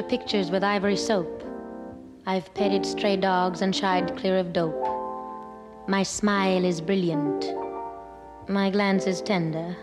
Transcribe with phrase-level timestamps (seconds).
[0.00, 1.42] For pictures with ivory soap.
[2.26, 4.86] I've petted stray dogs and shied clear of dope.
[5.88, 7.44] My smile is brilliant.
[8.48, 9.76] My glance is tender.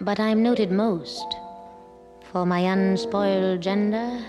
[0.00, 1.36] But I'm noted most
[2.32, 4.24] for my unspoiled gender.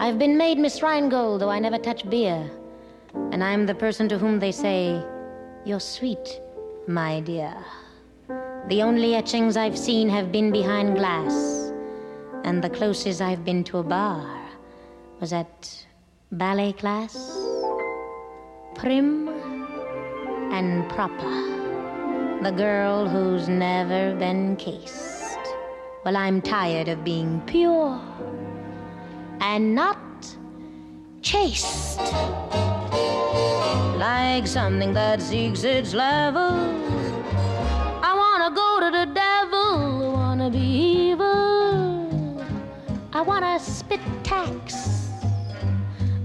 [0.00, 2.50] I've been made Miss Rheingold, though I never touch beer.
[3.30, 5.00] And I'm the person to whom they say,
[5.64, 6.40] You're sweet,
[6.88, 7.54] my dear.
[8.68, 11.63] The only etchings I've seen have been behind glass
[12.44, 14.38] and the closest I've been to a bar
[15.18, 15.86] was at
[16.30, 17.16] ballet class.
[18.74, 19.28] Prim
[20.52, 22.42] and proper.
[22.42, 25.38] The girl who's never been cased.
[26.04, 27.98] Well, I'm tired of being pure
[29.40, 29.98] and not
[31.22, 31.98] chaste.
[33.96, 36.93] Like something that seeks its level.
[43.16, 45.08] I wanna spit tax.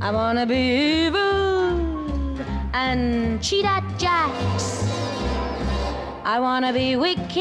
[0.02, 2.42] I wanna be evil
[2.73, 4.90] and cheat at jacks.
[6.26, 7.38] I wanna be wicked.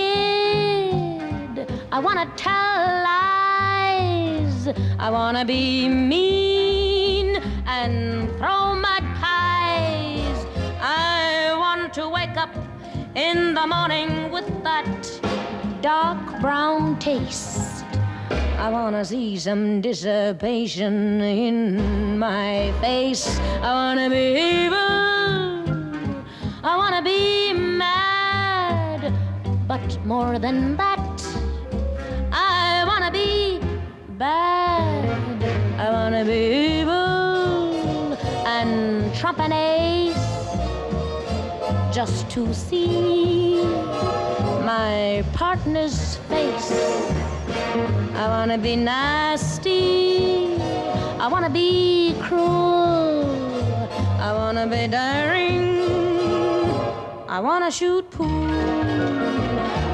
[1.91, 4.69] I wanna tell lies.
[4.99, 10.45] I wanna be mean and throw mud pies.
[10.79, 12.55] I want to wake up
[13.15, 14.93] in the morning with that
[15.81, 17.78] dark brown taste.
[18.59, 23.39] I wanna see some dissipation in my face.
[23.63, 24.79] I wanna be evil.
[26.65, 29.13] I wanna be mad.
[29.69, 31.23] But more than that,
[32.33, 33.61] I wanna be
[34.19, 35.41] bad.
[35.79, 40.29] I wanna be evil and trump an ace
[41.95, 43.63] just to see
[44.65, 47.18] my partner's face.
[47.69, 50.57] I wanna be nasty.
[51.21, 53.27] I wanna be cruel.
[54.19, 55.85] I wanna be daring.
[57.29, 58.27] I wanna shoot pool.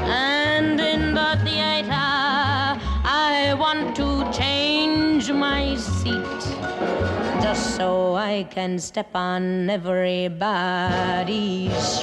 [0.07, 6.41] And in the theater, I want to change my seat.
[7.41, 10.43] Just so I can step on everybody's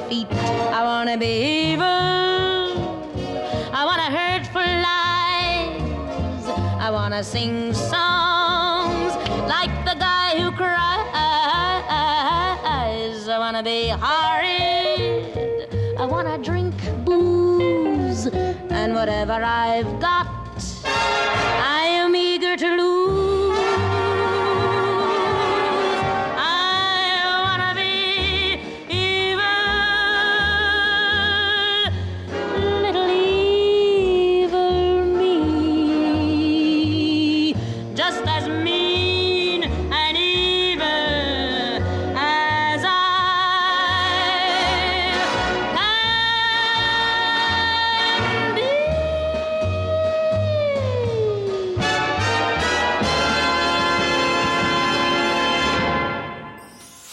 [0.08, 0.30] feet.
[0.78, 1.86] I wanna be evil.
[3.72, 5.01] I wanna hurt for life.
[6.82, 9.14] I wanna sing songs
[9.46, 10.74] like the guy who cries.
[13.28, 15.68] I wanna be horrid.
[15.96, 18.26] I wanna drink booze.
[18.26, 20.26] And whatever I've got,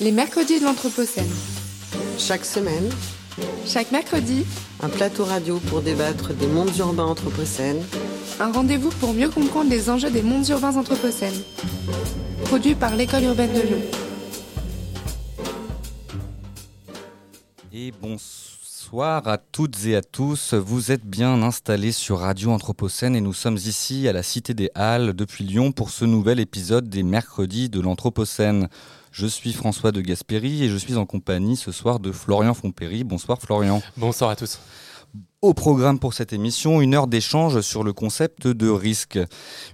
[0.02, 1.30] Les mercredis de l'Anthropocène.
[2.18, 2.90] Chaque semaine,
[3.66, 4.46] Chaque mercredi,
[4.82, 7.84] un plateau radio pour débattre des mondes urbains anthropocènes,
[8.40, 11.42] un rendez-vous pour mieux comprendre les enjeux des mondes urbains anthropocènes.
[12.46, 13.82] Produit par l'École urbaine de Lyon.
[17.74, 20.54] Et bonsoir à toutes et à tous.
[20.54, 24.72] Vous êtes bien installés sur Radio Anthropocène et nous sommes ici à la Cité des
[24.76, 28.70] Halles depuis Lyon pour ce nouvel épisode des mercredis de l'Anthropocène.
[29.12, 33.04] Je suis François de Gasperi et je suis en compagnie ce soir de Florian Fompéry.
[33.04, 33.82] Bonsoir Florian.
[33.98, 34.60] Bonsoir à tous.
[35.42, 39.18] Au programme pour cette émission, une heure d'échange sur le concept de risque.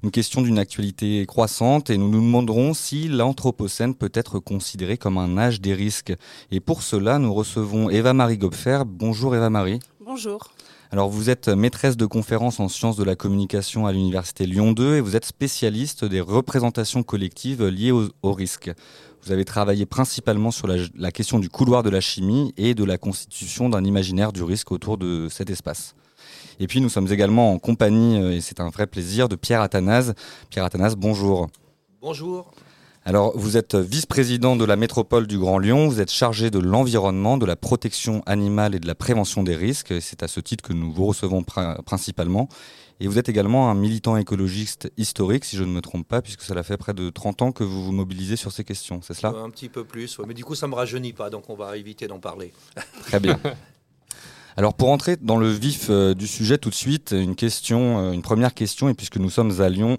[0.03, 5.17] Une question d'une actualité croissante et nous nous demanderons si l'Anthropocène peut être considéré comme
[5.17, 6.13] un âge des risques.
[6.51, 8.83] Et pour cela, nous recevons Eva-Marie Gopfer.
[8.85, 9.79] Bonjour Eva-Marie.
[9.99, 10.51] Bonjour.
[10.91, 14.95] Alors vous êtes maîtresse de conférences en sciences de la communication à l'université Lyon 2
[14.95, 18.71] et vous êtes spécialiste des représentations collectives liées au, au risque.
[19.25, 22.83] Vous avez travaillé principalement sur la, la, question du couloir de la chimie et de
[22.83, 25.95] la constitution d'un imaginaire du risque autour de cet espace.
[26.60, 30.13] Et puis nous sommes également en compagnie, et c'est un vrai plaisir, de Pierre Athanase.
[30.51, 31.48] Pierre Athanase, bonjour.
[32.01, 32.51] Bonjour.
[33.04, 37.38] Alors, vous êtes vice-président de la métropole du Grand Lyon, vous êtes chargé de l'environnement,
[37.38, 39.94] de la protection animale et de la prévention des risques.
[40.01, 42.48] C'est à ce titre que nous vous recevons principalement.
[43.00, 46.42] Et vous êtes également un militant écologiste historique, si je ne me trompe pas, puisque
[46.42, 49.33] cela fait près de 30 ans que vous vous mobilisez sur ces questions, c'est cela?
[49.38, 51.75] Un petit peu plus, mais du coup ça ne me rajeunit pas, donc on va
[51.75, 52.53] éviter d'en parler.
[53.07, 53.39] Très bien.
[54.57, 58.12] Alors pour entrer dans le vif euh, du sujet tout de suite, une question, euh,
[58.13, 59.98] une première question, et puisque nous sommes à Lyon,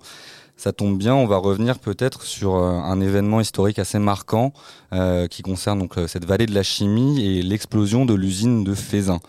[0.57, 4.55] ça tombe bien, on va revenir peut-être sur euh, un événement historique assez marquant
[4.95, 9.21] euh, qui concerne donc cette vallée de la chimie et l'explosion de l'usine de Fézin.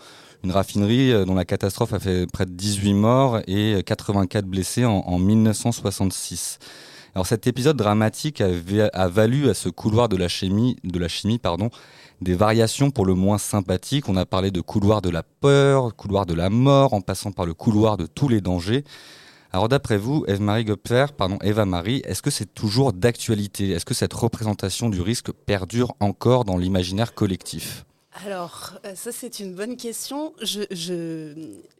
[0.44, 5.18] Une raffinerie dont la catastrophe a fait près de 18 morts et 84 blessés en,
[5.18, 6.58] 1966.
[7.14, 11.38] Alors cet épisode dramatique a, valu à ce couloir de la chimie, de la chimie
[11.38, 11.70] pardon,
[12.20, 14.08] des variations pour le moins sympathiques.
[14.08, 17.44] On a parlé de couloir de la peur, couloir de la mort, en passant par
[17.44, 18.84] le couloir de tous les dangers.
[19.50, 20.66] Alors d'après vous, Eve-Marie
[21.16, 23.70] pardon, Eva-Marie, est-ce que c'est toujours d'actualité?
[23.70, 27.86] Est-ce que cette représentation du risque perdure encore dans l'imaginaire collectif?
[28.26, 30.32] Alors, euh, ça c'est une bonne question.
[30.42, 31.32] Je je,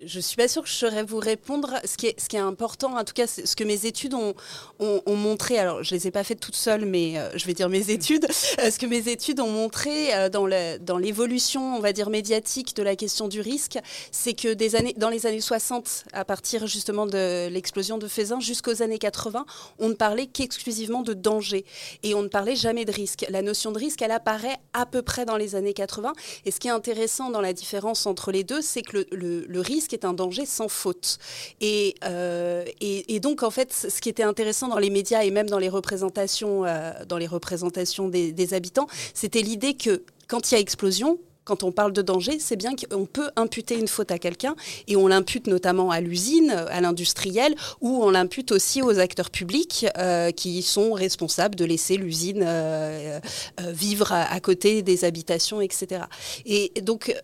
[0.03, 1.75] je suis pas sûre que je saurais vous répondre.
[1.85, 4.35] Ce qui est, ce qui est important, en tout cas, ce que mes études ont,
[4.79, 7.69] ont, montré, alors je les ai pas faites toutes seules, mais euh, je vais dire
[7.69, 8.27] mes études,
[8.61, 12.95] euh, ce que mes études ont montré dans l'évolution, on va dire, médiatique de la
[12.95, 13.79] question du risque,
[14.13, 18.39] c'est que des années, dans les années 60, à partir justement de l'explosion de Faisin
[18.39, 19.45] jusqu'aux années 80,
[19.79, 21.65] on ne parlait qu'exclusivement de danger
[22.03, 23.27] et on ne parlait jamais de risque.
[23.29, 26.13] La notion de risque, elle apparaît à peu près dans les années 80
[26.45, 29.93] et ce qui est intéressant dans la différence entre les deux, c'est que le, risque
[29.93, 31.19] est un danger sans faute.
[31.63, 35.59] Euh, et, donc, en fait, ce qui était intéressant dans les médias et même dans
[35.59, 40.61] les représentations, euh, dans les représentations des habitants, c'était l'idée que quand il y a
[40.61, 44.55] explosion, quand on parle de danger, c'est bien qu'on peut imputer une faute à quelqu'un
[44.87, 49.87] et on l'impute notamment à l'usine, à l'industriel, ou on l'impute aussi aux acteurs publics
[49.97, 53.19] euh, qui sont responsables de laisser l'usine euh,
[53.61, 56.03] euh, vivre à, côté des habitations, etc.
[56.45, 57.15] Et donc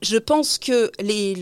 [0.00, 1.34] je pense que les,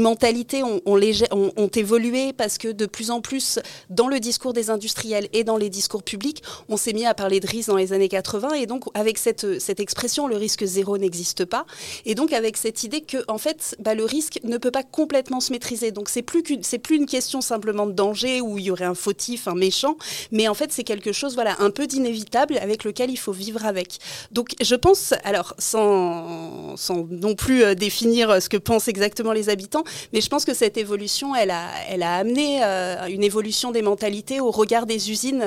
[0.00, 3.58] mentalités ont, évolué parce que de plus en plus,
[3.90, 7.40] dans le discours des industriels et dans les discours publics, on s'est mis à parler
[7.40, 8.52] de risque dans les années 80.
[8.54, 11.66] Et donc, avec cette, cette expression, le risque zéro n'existe pas.
[12.04, 15.40] Et donc, avec cette idée que, en fait, bah, le risque ne peut pas complètement
[15.40, 15.92] se maîtriser.
[15.92, 18.94] Donc, c'est plus, c'est plus une question simplement de danger où il y aurait un
[18.94, 19.96] fautif, un méchant,
[20.32, 23.64] mais en fait, c'est quelque chose, voilà, un peu d'inévitable avec lequel il faut vivre
[23.64, 23.98] avec.
[24.32, 29.32] Donc, je pense, alors, sans sans non plus euh, définir euh, ce que pensent exactement
[29.32, 33.24] les habitants, mais je pense que cette évolution, elle a, elle a amené euh, une
[33.24, 35.44] évolution des mentalités au regard des usines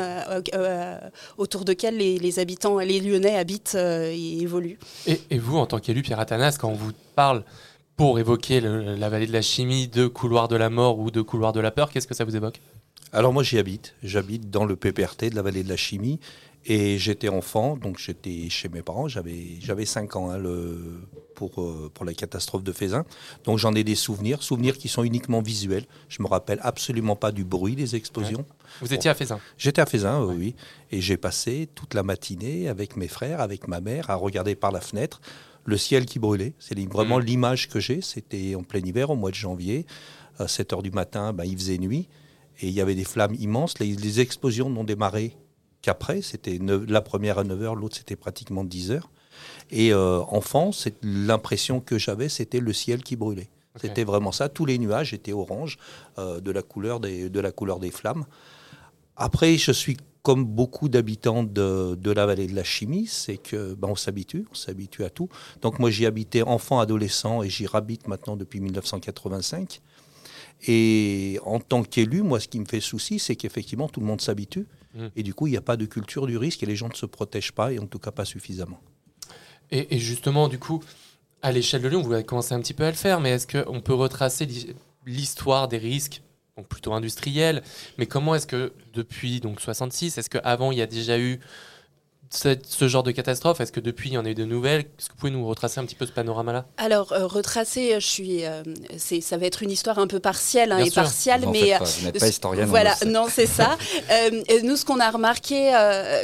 [1.38, 4.80] autour desquelles les, les, habitants, les Lyonnais habitent et évoluent.
[5.07, 7.44] Et, vous, en tant qu'élu, Pierre Athanas, quand on vous parle
[7.95, 11.54] pour évoquer la vallée de la chimie, de couloir de la mort ou de couloir
[11.54, 12.60] de la peur, qu'est-ce que ça vous évoque?
[13.13, 16.19] Alors moi j'y habite, j'habite dans le PPRT de la vallée de la chimie
[16.66, 21.02] et j'étais enfant, donc j'étais chez mes parents, j'avais, j'avais 5 ans hein, le,
[21.34, 23.04] pour, euh, pour la catastrophe de Fézin.
[23.46, 25.86] Donc j'en ai des souvenirs, souvenirs qui sont uniquement visuels.
[26.08, 28.46] Je me rappelle absolument pas du bruit des explosions.
[28.80, 30.56] Vous étiez à Fézin J'étais à Fézin, oui.
[30.92, 34.72] Et j'ai passé toute la matinée avec mes frères, avec ma mère, à regarder par
[34.72, 35.19] la fenêtre
[35.66, 36.54] le ciel qui brûlait.
[36.60, 37.24] C'est vraiment mmh.
[37.24, 38.02] l'image que j'ai.
[38.02, 39.86] C'était en plein hiver, au mois de janvier.
[40.38, 42.07] À 7 heures du matin, ben, il faisait nuit.
[42.62, 43.80] Et il y avait des flammes immenses.
[43.80, 45.35] Les, les explosions n'ont démarré
[45.81, 46.21] qu'après.
[46.21, 49.02] C'était la première à 9h, l'autre c'était pratiquement 10h.
[49.71, 50.71] Et euh, enfant,
[51.02, 53.50] l'impression que j'avais, c'était le ciel qui brûlait.
[53.80, 54.50] C'était vraiment ça.
[54.50, 55.78] Tous les nuages étaient orange,
[56.19, 58.26] euh, de, la couleur des, de la couleur des flammes.
[59.16, 63.73] Après, je suis comme beaucoup d'habitants de, de, la vallée de la chimie, c'est que
[63.73, 65.30] ben, on s'habitue, on s'habitue à tout.
[65.61, 69.81] Donc moi j'y habitais enfant, adolescent et j'y habite maintenant depuis 1985.
[70.68, 74.21] Et en tant qu'élu, moi ce qui me fait souci, c'est qu'effectivement tout le monde
[74.21, 74.68] s'habitue.
[74.94, 75.07] Mmh.
[75.16, 76.94] Et du coup, il n'y a pas de culture du risque et les gens ne
[76.94, 78.81] se protègent pas, et en tout cas pas suffisamment.
[79.74, 80.83] Et, justement, du coup,
[81.42, 83.48] à l'échelle de Lyon, vous avez commencé un petit peu à le faire, mais est-ce
[83.48, 84.45] qu'on peut retracer
[85.06, 86.21] l'histoire des risques
[86.57, 87.64] donc plutôt industriels,
[87.98, 91.40] mais comment est-ce que depuis donc 66, est-ce qu'avant il y a déjà eu
[92.31, 94.81] ce genre de catastrophe, est-ce que depuis il y en a eu de nouvelles?
[94.81, 96.66] Est-ce que vous pouvez nous retracer un petit peu ce panorama-là?
[96.78, 98.64] Alors, euh, retracer, je suis, euh,
[98.97, 102.28] ça va être une histoire un peu partielle hein, et partielle, mais vous n'êtes pas
[102.28, 102.68] historienne.
[102.68, 103.78] Voilà, non, c'est ça.
[104.11, 105.71] Euh, nous, ce qu'on a remarqué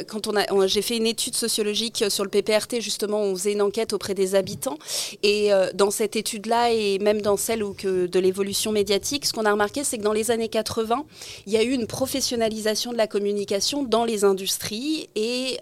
[0.08, 3.62] quand on a, j'ai fait une étude sociologique sur le PPRT, justement, on faisait une
[3.62, 4.78] enquête auprès des habitants,
[5.22, 9.44] et dans cette étude-là et même dans celle où que de l'évolution médiatique, ce qu'on
[9.44, 11.04] a remarqué, c'est que dans les années 80,
[11.46, 15.58] il y a eu une professionnalisation de la communication dans les industries et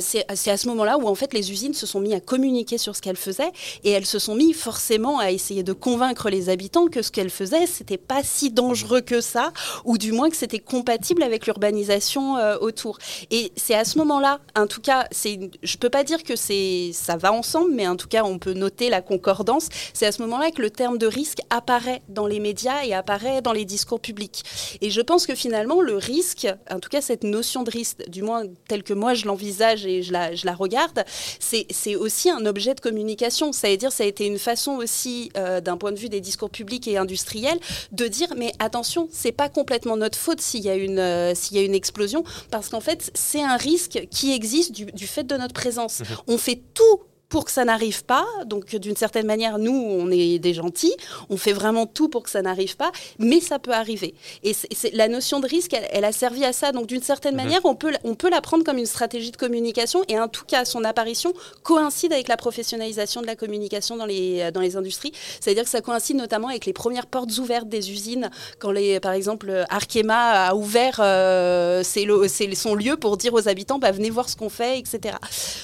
[0.00, 2.96] c'est à ce moment-là où en fait les usines se sont mis à communiquer sur
[2.96, 3.52] ce qu'elles faisaient
[3.84, 7.30] et elles se sont mis forcément à essayer de convaincre les habitants que ce qu'elles
[7.30, 9.52] faisaient c'était pas si dangereux que ça
[9.84, 12.98] ou du moins que c'était compatible avec l'urbanisation euh, autour.
[13.30, 17.16] Et c'est à ce moment-là, en tout cas, c'est, je peux pas dire que ça
[17.16, 19.68] va ensemble, mais en tout cas on peut noter la concordance.
[19.92, 23.42] C'est à ce moment-là que le terme de risque apparaît dans les médias et apparaît
[23.42, 24.42] dans les discours publics.
[24.80, 28.22] Et je pense que finalement le risque, en tout cas cette notion de risque, du
[28.22, 31.04] moins telle que moi je l'envisage et je la, je la regarde,
[31.40, 33.52] c'est, aussi un objet de communication.
[33.52, 36.20] Ça veut dire, ça a été une façon aussi, euh, d'un point de vue des
[36.20, 37.58] discours publics et industriels,
[37.92, 41.56] de dire mais attention, c'est pas complètement notre faute s'il y a une, euh, s'il
[41.56, 45.24] y a une explosion, parce qu'en fait c'est un risque qui existe du, du fait
[45.24, 46.00] de notre présence.
[46.00, 46.06] Mhm.
[46.28, 47.00] On fait tout
[47.34, 48.24] pour que ça n'arrive pas.
[48.46, 50.94] Donc, d'une certaine manière, nous, on est des gentils.
[51.30, 54.14] On fait vraiment tout pour que ça n'arrive pas, mais ça peut arriver.
[54.44, 56.70] Et c'est, la notion de risque, elle, elle, a servi à ça.
[56.70, 57.42] Donc, d'une certaine Mhm.
[57.42, 60.04] manière, on peut, on peut la prendre comme une stratégie de communication.
[60.06, 61.32] Et en tout cas, son apparition
[61.64, 65.10] coïncide avec la professionnalisation de la communication dans les, dans les industries.
[65.40, 69.10] C'est-à-dire que ça coïncide notamment avec les premières portes ouvertes des usines, quand, les, par
[69.10, 74.28] exemple, Arkema a ouvert euh, c'est son lieu pour dire aux habitants, bah, venez voir
[74.28, 75.16] ce qu'on fait, etc.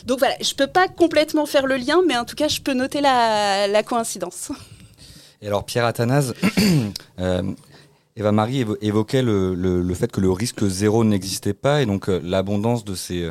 [0.04, 2.74] Donc voilà, je peux pas complètement faire le lien, mais en tout cas, je peux
[2.74, 4.52] noter la, la coïncidence.
[5.42, 6.34] Et alors, Pierre Athanase,
[7.18, 7.42] euh,
[8.16, 12.20] Eva-Marie évo évoquait le, le, fait que le risque zéro n'existait pas et donc euh,
[12.22, 13.30] l'abondance de ces,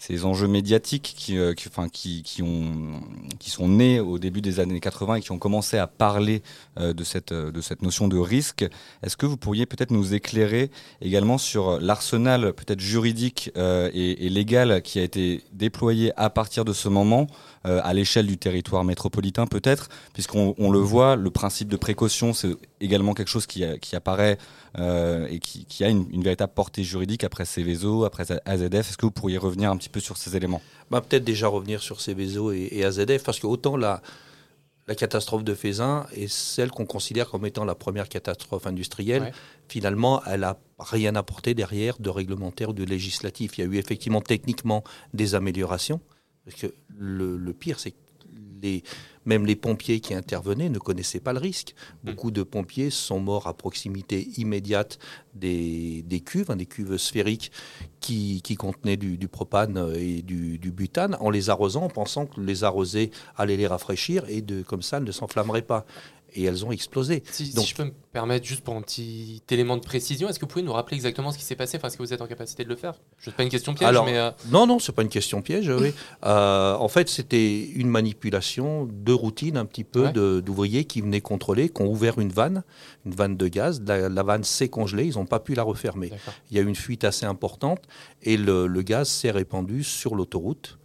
[0.00, 3.02] ces enjeux médiatiques qui, euh, qui, enfin, qui, qui, ont,
[3.38, 6.42] qui sont nés au début des années 80 et qui ont commencé à parler
[6.78, 8.64] euh, de, cette, de cette notion de risque.
[9.02, 10.70] Est-ce que vous pourriez peut-être nous éclairer
[11.02, 16.64] également sur l'arsenal peut-être juridique euh, et, et légal qui a été déployé à partir
[16.64, 17.26] de ce moment
[17.66, 22.32] euh, à l'échelle du territoire métropolitain peut-être, puisqu'on on le voit, le principe de précaution,
[22.32, 23.62] c'est également quelque chose qui,
[23.94, 24.38] apparaît
[24.78, 28.88] euh, et qui, qui a une, une, véritable portée juridique après Céveso, après AZF.
[28.88, 31.82] Est-ce que vous pourriez revenir un petit peu sur ces éléments bah, Peut-être déjà revenir
[31.82, 34.02] sur Céveso et, et AZF, parce que autant la,
[34.90, 39.22] la catastrophe de Fézin est celle qu'on considère comme étant la première catastrophe industrielle.
[39.22, 39.32] Ouais.
[39.68, 43.56] Finalement, elle n'a rien apporté derrière de réglementaire ou de législatif.
[43.56, 44.82] Il y a eu effectivement techniquement
[45.14, 46.00] des améliorations.
[46.44, 47.96] Parce que le, le pire, c'est que
[48.60, 48.82] les,
[49.26, 51.74] même les pompiers qui intervenaient ne connaissaient pas le risque.
[52.04, 54.98] Beaucoup de pompiers sont morts à proximité immédiate
[55.34, 57.52] des, des cuves, hein, des cuves sphériques
[58.00, 62.26] qui, qui contenaient du, du, propane et du, du, butane, en les arrosant, en pensant
[62.26, 65.84] que les arroser allait les rafraîchir et de, comme ça, elles ne s'enflammeraient pas
[66.34, 67.22] et elles ont explosé.
[67.30, 70.38] Si, Donc, si je peux me permettre juste pour un petit élément de précision, est-ce
[70.38, 71.78] que vous pouvez nous rappeler exactement ce qui s'est passé?
[71.82, 72.94] Est-ce que vous êtes en capacité de le faire?
[73.18, 74.30] Je pas une question piège, Alors, mais euh...
[74.50, 75.68] non, non, c'est pas une question piège.
[75.68, 75.92] oui.
[76.24, 80.42] euh, en fait, c'était une manipulation de routine, un petit peu, ouais.
[80.42, 82.62] d'ouvriers qui venaient contrôler, qui ont ouvert une vanne,
[83.06, 83.82] une vanne de gaz.
[83.86, 86.12] La, la vanne s'est congelée, ils n'ont pas pu la refermer.
[86.50, 87.82] Il y a eu une fuite assez importante
[88.22, 90.78] et le, le gaz s'est répandu sur l'autoroute.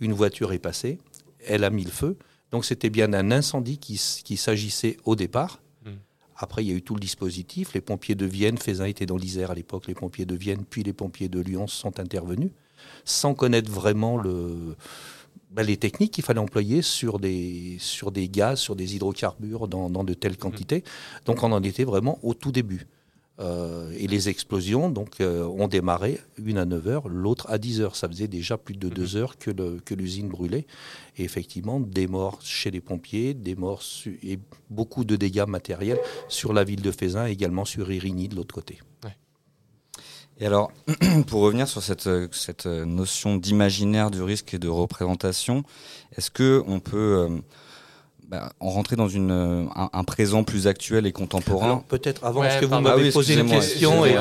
[0.00, 0.98] Une voiture est passée,
[1.46, 2.16] elle a mis le feu.
[2.50, 5.60] Donc c'était bien un incendie qui, qui s'agissait au départ.
[5.84, 5.90] Hmm.
[5.90, 5.98] Mmh.
[6.36, 7.74] Après, il y a eu tout le dispositif.
[7.74, 10.82] Les pompiers de Vienne, Fézin était dans l'Isère à l'époque, les pompiers de Vienne, puis
[10.82, 12.50] les pompiers de Lyon sont intervenus,
[13.04, 14.76] sans connaître vraiment le,
[15.50, 19.90] ben, les techniques qu'il fallait employer sur des, sur des gaz, sur des hydrocarbures dans,
[19.90, 20.78] dans de telles quantités.
[20.78, 21.24] Mmh.
[21.26, 22.86] Donc on en était vraiment au tout début.
[23.40, 27.80] Euh, et les explosions donc, euh, ont démarré, une à 9 heures, l'autre à 10
[27.80, 27.94] heures.
[27.94, 30.66] Ça faisait déjà plus de 2 heures que, le, que l'usine brûlait.
[31.16, 34.40] Et effectivement, des morts chez les pompiers, des morts su- et
[34.70, 38.80] beaucoup de dégâts matériels sur la ville de Fézin, également sur Irigny de l'autre côté.
[39.04, 39.16] Ouais.
[40.40, 40.72] Et alors,
[41.28, 45.62] pour revenir sur cette, cette notion d'imaginaire du risque et de représentation,
[46.16, 47.38] est-ce que on peut euh,
[48.28, 51.82] bah, en rentrer dans une, un, un, présent plus actuel et contemporain.
[51.88, 54.16] Peut-être avant, Ouais, parce que vous m'avez Ah oui, posé une question et,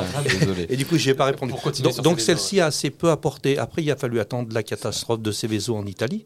[0.70, 1.54] et du coup, je n'ai pas répondu.
[2.02, 3.58] Donc, celle-ci a assez peu apporté.
[3.58, 6.26] Après, il a fallu attendre la catastrophe de Céveso en Italie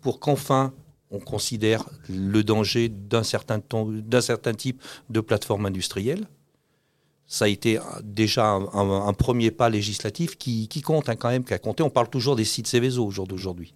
[0.00, 0.72] pour qu'enfin
[1.12, 6.26] on considère le danger d'un certain, ton- d'un certain type de plateforme industrielle.
[7.26, 11.28] Ça a été déjà un, un- un premier pas législatif qui, qui compte hein, quand
[11.28, 11.82] même, qui a compté.
[11.82, 13.74] On parle toujours des sites Céveso au jour d'aujourd'hui.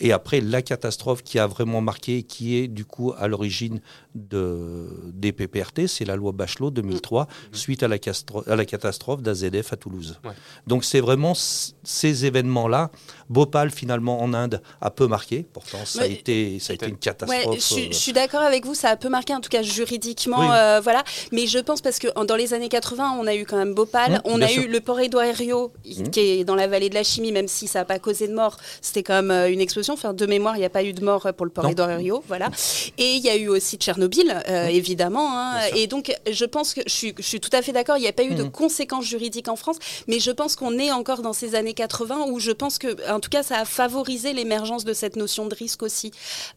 [0.00, 3.80] Et après, la catastrophe qui a vraiment marqué, qui est du coup à l'origine
[4.14, 9.22] de, des PPRT, c'est la loi Bachelot 2003, suite à la, castro- à la catastrophe
[9.22, 10.18] d'AZF à Toulouse.
[10.24, 10.32] Ouais.
[10.66, 12.90] Donc c'est vraiment ces événements-là.
[13.30, 15.46] Bhopal, finalement, en Inde, a peu marqué.
[15.52, 17.54] Pourtant, ça, a, été, ça a été une Ouais, catastrophe.
[17.56, 19.62] je, suis- euh, je suis d'accord avec vous, ça a peu marqué, en tout cas
[19.62, 20.46] juridiquement, Oui.
[20.52, 21.02] euh, voilà.
[21.32, 24.12] Mais je pense parce que dans les années 80, on a eu quand même Bhopal,
[24.12, 24.64] Mmh, on a sûr.
[24.64, 26.02] eu le port Herriot, Mmh.
[26.10, 28.34] qui est dans la vallée de la chimie, même si ça n'a pas causé de
[28.34, 30.92] mort, c'était quand même euh, une explosion Enfin, de mémoire, il n'y a pas eu
[30.92, 32.48] de mort pour le port Édouard Herriot, voilà.
[32.98, 35.28] Et il y a eu aussi Tchernobyl, euh, évidemment.
[35.36, 35.58] hein.
[35.74, 37.96] Et donc, je pense que je suis, je suis tout à fait d'accord.
[37.96, 38.50] Il n'y a pas eu de Mhm.
[38.50, 39.76] conséquences juridiques en France,
[40.08, 43.20] mais je pense qu'on est encore dans ces années 80 où je pense que, en
[43.20, 46.10] tout cas, ça a favorisé l'émergence de cette notion de risque aussi.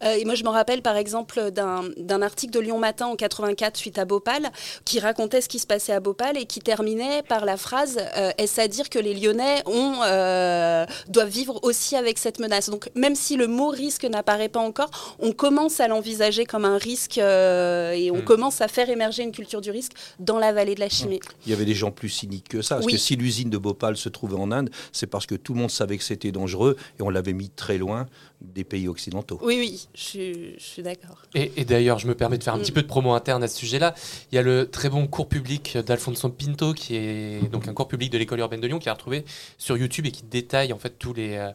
[0.04, 3.78] Euh, et moi, je me rappelle par exemple d'un article de Lyon Matin en 84
[3.78, 4.52] suite à Bhopal
[4.86, 8.32] qui racontait ce qui se passait à Bhopal et qui terminait par la phrase euh,
[8.38, 12.70] Est-ce à dire que les Lyonnais ont, euh, doivent vivre aussi avec cette menace?
[12.70, 16.78] Donc, même si le mot risque n'apparaît pas encore, on commence à l'envisager comme un
[16.78, 18.24] risque euh, et on Mm.
[18.26, 21.20] commence à faire émerger une culture du risque dans la vallée de la Chimie.
[21.46, 22.76] Il y avait des gens plus cyniques que ça.
[22.76, 22.94] Parce Oui.
[22.94, 25.72] que si l'usine de Bhopal se trouvait en Inde, c'est parce que tout le monde
[25.72, 28.06] savait que c'était dangereux et on l'avait mis très loin
[28.42, 29.40] des pays occidentaux.
[29.42, 31.22] Oui, oui, je suis, je suis d'accord.
[31.34, 33.48] Et, et d'ailleurs, je me permets de faire un petit peu de promo interne à
[33.48, 33.96] ce sujet-là.
[34.32, 37.88] Il y a le très bon cours public d'Alfonso Pinto, qui est donc un cours
[37.88, 39.24] public de l'école urbaine de Lyon, qui a retrouvé
[39.58, 41.52] sur YouTube et qui détaille en fait tous les euh,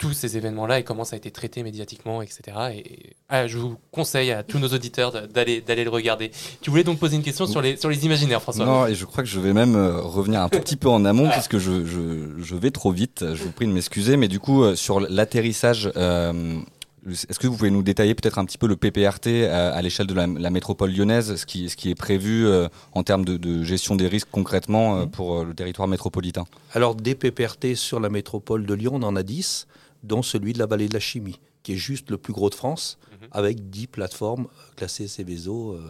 [0.00, 2.40] tous ces événements-là et comment ça a été traité médiatiquement, etc.
[2.74, 6.32] Et ah, je vous conseille à tous nos auditeurs d'aller d'aller le regarder.
[6.62, 9.04] Tu voulais donc poser une question sur les sur les imaginaires, François Non, et je
[9.04, 11.84] crois que je vais même euh, revenir un tout petit peu en amont, puisque je,
[11.84, 13.24] je, je vais trop vite.
[13.34, 16.60] Je vous prie de m'excuser, mais du coup, euh, sur l'atterrissage, euh,
[17.08, 20.06] est-ce que vous pouvez nous détailler peut-être un petit peu le PPRT euh, à l'échelle
[20.06, 23.36] de la, la métropole lyonnaise, ce qui, ce qui est prévu euh, en termes de,
[23.36, 26.44] de gestion des risques concrètement euh, pour euh, le territoire métropolitain?
[26.74, 29.66] Alors, des PPRT sur la métropole de Lyon, on en a 10,
[30.02, 32.54] dont celui de la vallée de la chimie, qui est juste le plus gros de
[32.54, 33.28] France, Mhm.
[33.32, 35.80] avec 10 plateformes classées Céveso, euh,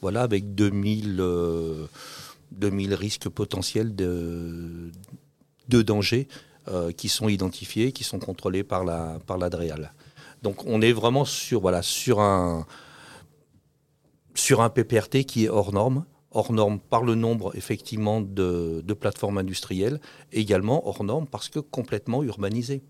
[0.00, 1.86] voilà, avec 2000, euh,
[2.52, 4.90] 2000 risques potentiels de,
[5.68, 6.28] de danger
[6.68, 9.92] euh, qui sont identifiés, qui sont contrôlés par la, par la DREAL.
[10.42, 12.66] Donc, on est vraiment sur, voilà, sur un
[14.34, 18.94] sur un PPRT qui est hors norme, hors norme par le nombre effectivement de, de
[18.94, 20.00] plateformes industrielles,
[20.32, 22.82] également hors norme parce que complètement urbanisé.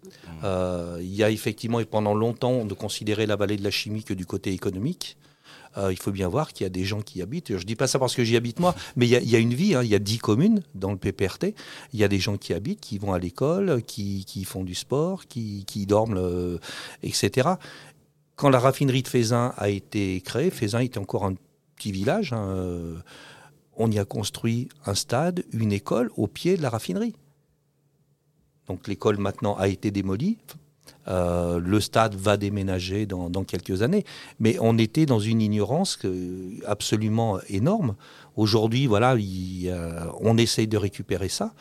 [0.44, 3.70] Euh, il y a effectivement, et pendant longtemps, on ne considérait la vallée de la
[3.70, 5.16] chimie que du côté économique.
[5.78, 7.48] Euh, il faut bien voir qu'il y a des gens qui y habitent.
[7.50, 9.30] Je ne dis pas ça parce que j'y habite moi, mais il y a, il
[9.30, 9.74] y a une vie.
[9.74, 9.82] hein.
[9.84, 11.54] Il y a 10 communes dans le PPRT.
[11.92, 14.74] Il y a des gens qui habitent, qui vont à l'école, qui, qui font du
[14.74, 16.58] sport, qui, qui dorment, euh,
[17.04, 17.50] etc.
[18.36, 21.34] Quand la raffinerie de Fézin a été créée, Fézin était encore un
[21.76, 22.32] petit village.
[22.32, 22.96] hein,
[23.76, 27.14] on y a construit un stade, une école au pied de la raffinerie.
[28.66, 30.38] Donc l'école maintenant a été démolie.
[31.08, 34.04] Euh, le stade va déménager dans, dans quelques années.
[34.38, 35.98] Mais on était dans une ignorance
[36.66, 37.94] absolument énorme.
[38.36, 39.74] Aujourd'hui, voilà, il
[40.20, 41.52] on essaye de récupérer ça,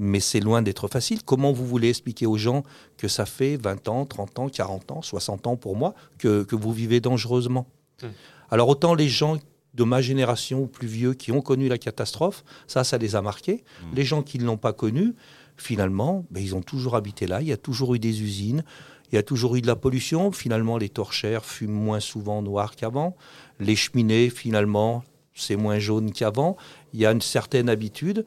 [0.00, 1.22] mais c'est loin d'être facile.
[1.22, 2.64] Comment vous voulez expliquer aux gens
[2.96, 6.56] que ça fait 20 ans, 30 ans, 40 ans, 60 ans pour moi que, que
[6.56, 7.66] vous vivez dangereusement?
[8.02, 8.08] Hmm.
[8.50, 9.36] Alors autant les gens
[9.74, 13.22] de ma génération ou plus vieux qui ont connu la catastrophe, ça, ça les a
[13.22, 13.64] marqués.
[13.94, 15.14] Les gens qui ne l'ont pas connu,
[15.56, 17.40] finalement, ben, ils ont toujours habité là.
[17.40, 18.64] Il y a toujours eu des usines,
[19.12, 20.32] il y a toujours eu de la pollution.
[20.32, 23.16] Finalement, les torchères fument moins souvent noir qu'avant.
[23.58, 25.04] Les cheminées, finalement,
[25.34, 26.56] c'est moins jaune qu'avant.
[26.92, 28.24] Il y a une certaine habitude.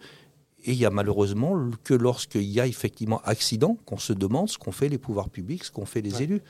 [0.65, 4.57] Et il y a malheureusement que lorsqu'il y a effectivement accident qu'on se demande ce
[4.57, 6.23] qu'ont fait les pouvoirs publics, ce qu'ont fait les Ouais.
[6.23, 6.41] élus.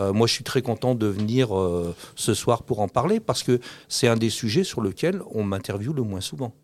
[0.00, 3.42] Euh, moi, je suis très content de venir euh, ce soir pour en parler parce
[3.42, 6.54] que c'est un des sujets sur lesquels on m'interviewe le moins souvent.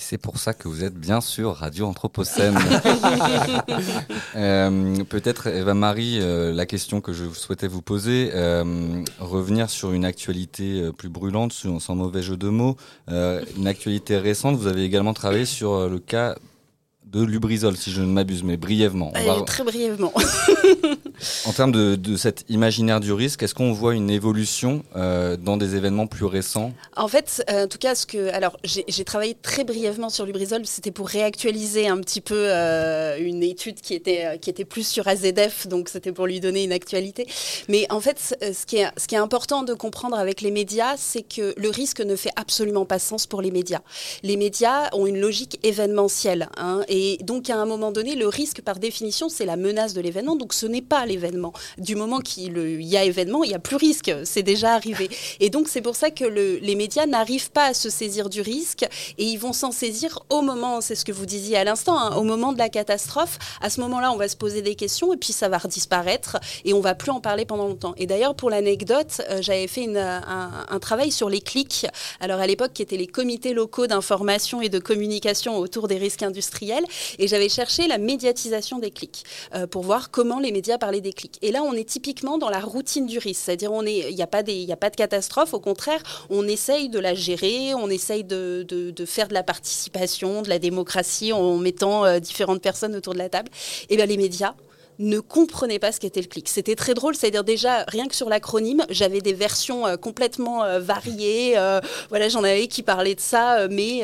[0.00, 2.56] C'est pour ça que vous êtes bien sûr Radio Anthropocène.
[4.36, 10.04] Euh, Peut-être, Eva-Marie, euh, la question que je souhaitais vous poser, euh, revenir sur une
[10.04, 12.76] actualité plus brûlante, sans mauvais jeu de mots.
[13.08, 16.36] Une actualité récente, vous avez également travaillé sur le cas
[17.12, 19.12] de Lubrizol, si je ne m'abuse, mais brièvement.
[19.14, 20.12] Va- Très brièvement.
[21.46, 25.56] en termes de, de cet imaginaire du risque, est-ce qu'on voit une évolution euh, dans
[25.56, 26.72] des événements plus récents?
[26.96, 30.66] En fait, euh, en tout cas, ce que, alors, j'ai travaillé très brièvement sur Lubrizol.
[30.66, 35.08] C'était pour réactualiser un petit peu euh, une étude qui était qui était plus sur
[35.08, 37.26] AZF, donc c'était pour lui donner une actualité.
[37.68, 40.94] Mais en fait, ce qui est ce qui est important de comprendre avec les médias,
[40.96, 43.80] c'est que le risque ne fait absolument pas sens pour les médias.
[44.22, 48.60] Les médias ont une logique événementielle, hein, et donc à un moment donné, le risque,
[48.62, 50.36] par définition, c'est la menace de l'événement.
[50.36, 51.52] Donc ce n'est pas l'événement.
[51.78, 54.10] Du moment qu'il y a événement, il y a plus risque.
[54.24, 55.08] C'est déjà arrivé.
[55.40, 58.40] Et donc c'est pour ça que le- les médias n'arrivent pas à se saisir du
[58.40, 58.84] risque
[59.18, 62.16] et ils vont s'en saisir au moment, c'est ce que vous disiez à l'instant, hein,
[62.16, 63.38] au moment de la catastrophe.
[63.60, 66.72] À ce moment-là, on va se poser des questions et puis ça va redisparaître et
[66.74, 67.94] on va plus en parler pendant longtemps.
[67.96, 71.86] Et d'ailleurs, pour l'anecdote, euh, j'avais fait un travail sur les clics.
[72.20, 76.22] Alors à l'époque, qui étaient les comités locaux d'information et de communication autour des risques
[76.22, 76.84] industriels,
[77.18, 79.24] et j'avais cherché la médiatisation des clics
[79.54, 81.38] euh, pour voir comment les médias parlaient des clics.
[81.42, 84.42] Et là, on est typiquement dans la routine du risque, c'est-à-dire on n'y a pas
[84.42, 85.54] de catastrophe.
[85.54, 88.64] Au contraire, on essaye de la gérer, on essaye de
[89.06, 93.28] faire de la participation, de la démocratie en mettant euh, différentes personnes autour de la
[93.28, 93.50] table.
[93.88, 94.54] Et bien les médias
[94.98, 96.48] ne comprenaient pas ce qu'était le clic.
[96.48, 100.80] C'était très drôle, c'est-à-dire déjà, rien que sur l'acronyme, j'avais des versions euh, complètement euh,
[100.80, 101.54] variées.
[101.56, 104.02] euh, voilà, j'en avais qui parlaient de ça, mais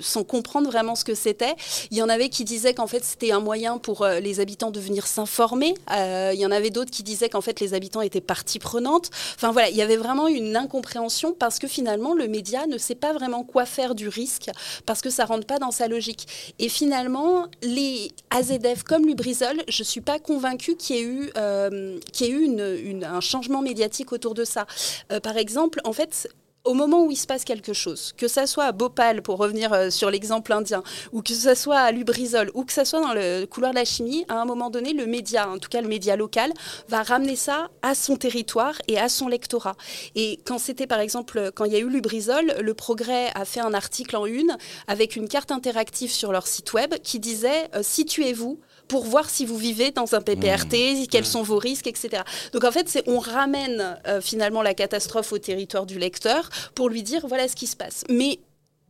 [0.00, 1.54] sans comprendre vraiment ce que c'était.
[1.90, 4.80] Il y en avait qui disaient qu'en fait, c'était un moyen pour les habitants de
[4.80, 5.74] venir s'informer.
[5.90, 9.10] Il y en avait d'autres qui disaient qu'en fait, les habitants étaient partie prenante.
[9.34, 12.94] Enfin voilà, il y avait vraiment une incompréhension parce que finalement, le média ne sait
[12.94, 14.50] pas vraiment quoi faire du risque
[14.86, 16.26] parce que ça rentre pas dans sa logique.
[16.58, 20.33] Et finalement, les AZF comme Lubrizol, je suis pas convaincue
[20.76, 24.66] qu'il y ait eu, euh, qu'il y ait eu un changement médiatique autour de ça.
[25.12, 26.28] Euh, par exemple, en fait,
[26.64, 29.72] au moment où il se passe quelque chose, que ça soit à Bhopal, pour revenir
[29.72, 33.12] euh, sur l'exemple indien, ou que ça soit à Lubrizol, ou que ça soit dans
[33.12, 35.88] le couloir de la chimie, à un moment donné, le média, en tout cas le
[35.88, 36.52] média local,
[36.88, 39.76] va ramener ça à son territoire et à son lectorat.
[40.14, 43.60] Et quand c'était, par exemple, quand il y a eu Lubrizol, le Progrès a fait
[43.60, 48.58] un article en une avec une carte interactive sur leur site web qui disait Situez-vous
[48.88, 52.22] pour voir si vous vivez dans un PPRT, quels sont vos risques, etc.
[52.52, 56.88] Donc en fait, c'est on ramène euh, finalement la catastrophe au territoire du lecteur pour
[56.88, 58.04] lui dire voilà ce qui se passe.
[58.08, 58.38] Mais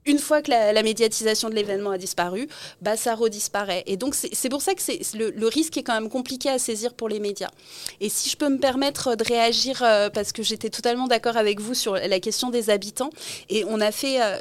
[0.07, 2.49] une fois que la, médiatisation de l'événement a disparu,
[2.83, 3.85] bah, ça redisparaît.
[3.87, 4.83] Et donc, c'est pour ça que
[5.17, 7.51] le, risque est quand même compliqué à saisir pour les médias.
[8.01, 11.61] Et si je peux me permettre de réagir, euh, parce que j'étais totalement d'accord avec
[11.61, 13.11] vous sur la question des habitants,
[13.49, 14.37] et on a fait, euh,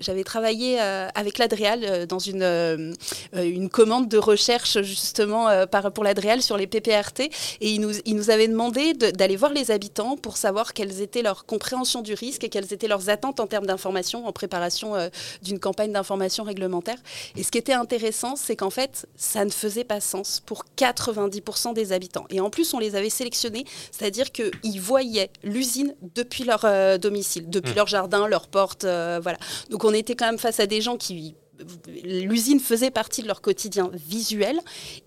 [0.00, 2.94] j'avais travaillé euh, avec l'Adréal dans une,
[3.34, 5.48] une commande de recherche justement
[5.94, 7.20] pour l'Adréal sur les PPRT,
[7.60, 11.44] et il nous, avait demandé de- d'aller voir les habitants pour savoir quelles étaient leurs
[11.44, 15.10] compréhensions du risque et quelles étaient leurs attentes en termes d'information en préparation euh,
[15.42, 16.98] d'une campagne d'information réglementaire.
[17.36, 21.74] Et ce qui était intéressant, c'est qu'en fait, ça ne faisait pas sens pour 90%
[21.74, 22.26] des habitants.
[22.30, 27.50] Et en plus, on les avait sélectionnés, c'est-à-dire qu'ils voyaient l'usine depuis leur euh, domicile,
[27.50, 27.76] depuis Mmh.
[27.76, 29.38] leur jardin, leur porte, euh, voilà.
[29.70, 31.34] Donc on était quand même face à des gens qui
[32.04, 34.58] l'usine faisait partie de leur quotidien visuel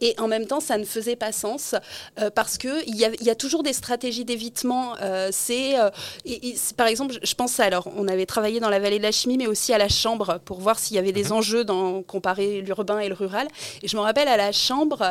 [0.01, 1.75] et en même temps ça ne faisait pas sens
[2.19, 5.79] euh, parce que il y, a- il y a toujours des stratégies d'évitement euh, c'est
[5.79, 5.89] euh,
[6.25, 9.11] c'est- par exemple je pense à alors on avait travaillé dans la vallée de la
[9.11, 12.61] chimie mais aussi à la chambre pour voir s'il y avait des enjeux dans comparer
[12.61, 13.47] l'urbain et le rural.
[13.81, 15.01] Et je me rappelle à la chambre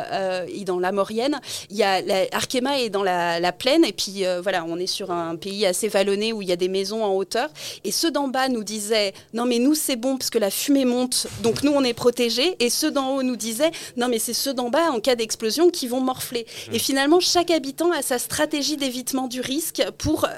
[0.49, 3.93] et dans la Maurienne il y a la, Arkema est dans la, la plaine et
[3.93, 7.03] puis voilà on est sur un pays assez vallonné où il y a des maisons
[7.05, 7.49] en hauteur.
[7.85, 10.85] Et ceux d'en bas nous disaient non mais nous c'est bon parce que la fumée
[10.85, 12.57] monte donc nous on est protégés.
[12.61, 15.71] Et ceux d'en haut nous disaient non mais c'est ceux d'en bas en cas d'explosion
[15.71, 16.47] qui vont morfler.
[16.73, 20.31] Et finalement chaque habitant a sa stratégie d'évitement du risque pour euh,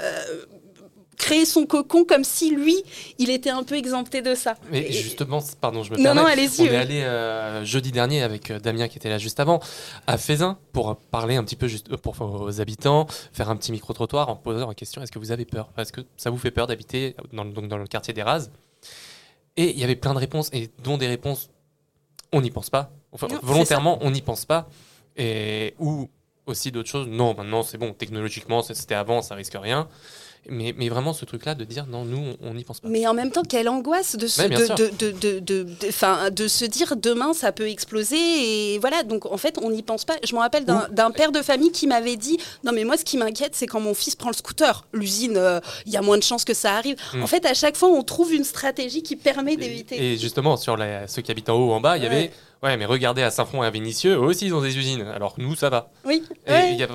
[1.17, 2.77] créer son cocon comme si lui
[3.19, 4.55] il était un peu exempté de ça.
[4.71, 6.21] Mais justement, pardon, je me Non, permets.
[6.21, 6.69] non, allez-y, On oui.
[6.71, 9.61] est allé euh, jeudi dernier avec euh, Damien qui était là juste avant
[10.07, 13.93] à Fézin pour parler un petit peu juste pour aux habitants, faire un petit micro
[13.95, 15.71] trottoir en posant la question est-ce que vous avez peur?
[15.79, 18.51] Est-ce que ça vous fait peur d'habiter dans, donc dans le quartier des Rases
[19.57, 21.51] Et il y avait plein de réponses et dont des réponses
[22.33, 22.91] on n'y pense pas.
[23.13, 24.69] Enfin, Non, volontairement, on n'y pense pas.
[25.17, 26.11] Et ou
[26.47, 27.09] aussi d'autres choses.
[27.09, 27.93] Non, maintenant c'est bon.
[27.93, 29.89] Technologiquement, c'était avant, ça risque rien.
[30.49, 32.89] Mais, mais vraiment ce truc-là de dire non, nous on n'y pense pas.
[32.89, 36.65] Mais en même temps, quelle angoisse de se, Ouais, de, de, de, 'fin, de se
[36.65, 38.17] dire demain ça peut exploser
[38.75, 39.03] et voilà.
[39.03, 40.15] Donc en fait, on n'y pense pas.
[40.25, 43.17] Je me rappelle d'un père de famille qui m'avait dit non mais moi ce qui
[43.17, 44.85] m'inquiète c'est quand mon fils prend le scooter.
[44.93, 46.97] L'usine, euh, il y a moins de chances que ça arrive.
[47.15, 47.23] Mm.
[47.23, 50.13] En fait, à chaque fois, on trouve une stratégie qui permet d'éviter.
[50.13, 52.31] Et justement, sur la- ceux qui habitent en haut ou en bas, il y avait
[52.63, 55.03] Ouais, mais regardez à Saint-Front et à Vénissieux, eux aussi ils ont des usines.
[55.03, 55.91] Alors nous, ça va.
[56.07, 56.23] Oui.
[56.47, 56.75] Et ouais.
[56.75, 56.89] y a-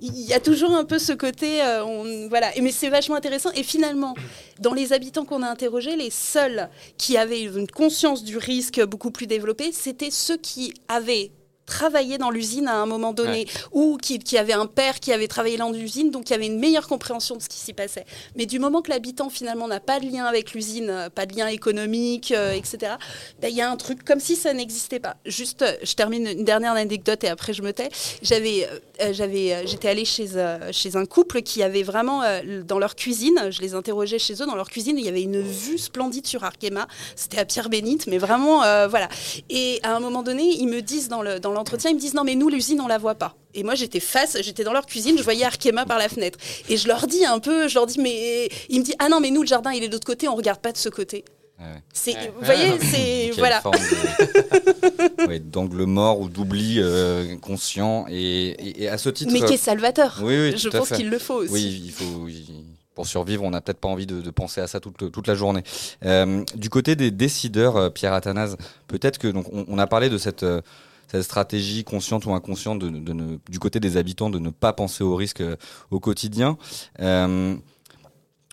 [0.00, 2.56] Il y a toujours un peu ce côté, euh, voilà.
[2.56, 3.50] Et- Mais c'est vachement intéressant.
[3.52, 4.14] Et finalement,
[4.60, 6.68] dans les habitants qu'on a interrogés, les seuls
[6.98, 11.30] qui avaient une conscience du risque beaucoup plus développée, c'était ceux qui avaient
[11.66, 15.28] travaillé dans l'usine à un moment donné ou qui, qui avaient un père qui avait
[15.28, 18.06] travaillé dans l'usine donc qui avait une meilleure compréhension de ce qui s'y passait.
[18.36, 21.36] Mais du moment que l'habitant finalement n'a pas de lien avec l'usine euh, pas de
[21.36, 22.94] lien économique euh, etc
[23.40, 25.16] ben, il y a un truc comme si ça n'existait pas.
[25.26, 27.88] Juste euh, je termine une dernière anecdote et après je me tais.
[28.22, 28.68] J'avais
[29.00, 32.22] euh, j'avais j'étais allée chez euh, chez un couple qui avait vraiment
[32.64, 35.40] dans leur cuisine je les interrogeais chez eux dans leur cuisine il y avait une
[35.40, 36.86] vue splendide sur Arkema.
[37.14, 39.08] C'était à Pierre Bénite mais vraiment voilà.
[39.50, 42.14] Et à un moment donné ils me disent dans le dans l'entretien ils me disent
[42.14, 44.86] non mais nous l'usine on la voit pas et moi j'étais face j'étais dans leur
[44.86, 46.38] cuisine je voyais Arkema par la fenêtre
[46.68, 49.20] et je leur dis un peu je leur dis mais ils me disent ah non
[49.20, 51.24] mais nous le jardin il est de l'autre côté on regarde pas de ce côté
[51.58, 51.82] Ouais.
[51.92, 52.32] c'est Ouais.
[52.38, 52.78] vous voyez Ouais.
[52.82, 59.08] c'est voilà de- ouais, d'angle mort ou d'oubli euh, conscient et, et- et à ce
[59.08, 61.92] titre mais qui est salvateur oui, oui, je pense qu'il le faut aussi Oui, il
[61.92, 62.28] faut.
[62.28, 62.64] il-
[62.94, 65.34] Pour survivre, on n'a peut-être pas envie de, de penser à ça toute, toute la
[65.34, 65.62] journée.
[66.06, 68.56] Euh, du côté des décideurs, euh, Pierre Athanase,
[68.88, 70.62] peut-être que donc on, on a parlé de cette, euh,
[71.08, 75.40] cette stratégie consciente ou inconsciente du côté des habitants de ne pas penser au risque
[75.40, 75.56] euh,
[75.90, 76.56] au quotidien.
[77.00, 77.56] Euh,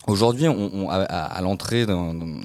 [0.05, 0.47] Aujourd'hui,
[0.89, 1.85] à, l'entrée,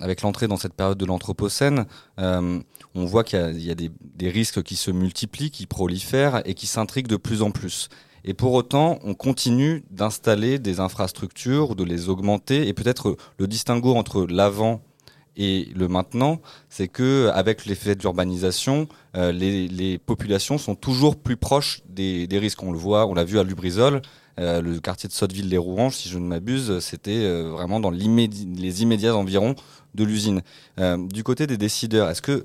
[0.00, 1.86] avec l'entrée dans cette période de l'anthropocène,
[2.20, 2.60] euh,
[2.94, 6.68] on voit qu'il y a, des, des risques qui se multiplient, qui prolifèrent et qui
[6.68, 7.88] s'intriguent de plus en plus.
[8.24, 12.68] Et pour autant, on continue d'installer des infrastructures, de les augmenter.
[12.68, 14.80] Et peut-être le distinguo entre l'avant
[15.38, 21.80] et le maintenant, c'est que avec l'effet d'urbanisation, euh, les, populations sont toujours plus proches
[21.88, 22.62] des, risques.
[22.64, 24.02] On le voit, on l'a vu à Lubrizol,
[24.40, 29.14] euh, le quartier de Sotteville-les-Rouanges, si je ne m'abuse, c'était euh, vraiment dans les immédiats
[29.14, 29.54] environs
[29.94, 30.42] de l'usine.
[30.76, 32.44] Du côté des décideurs, est-ce que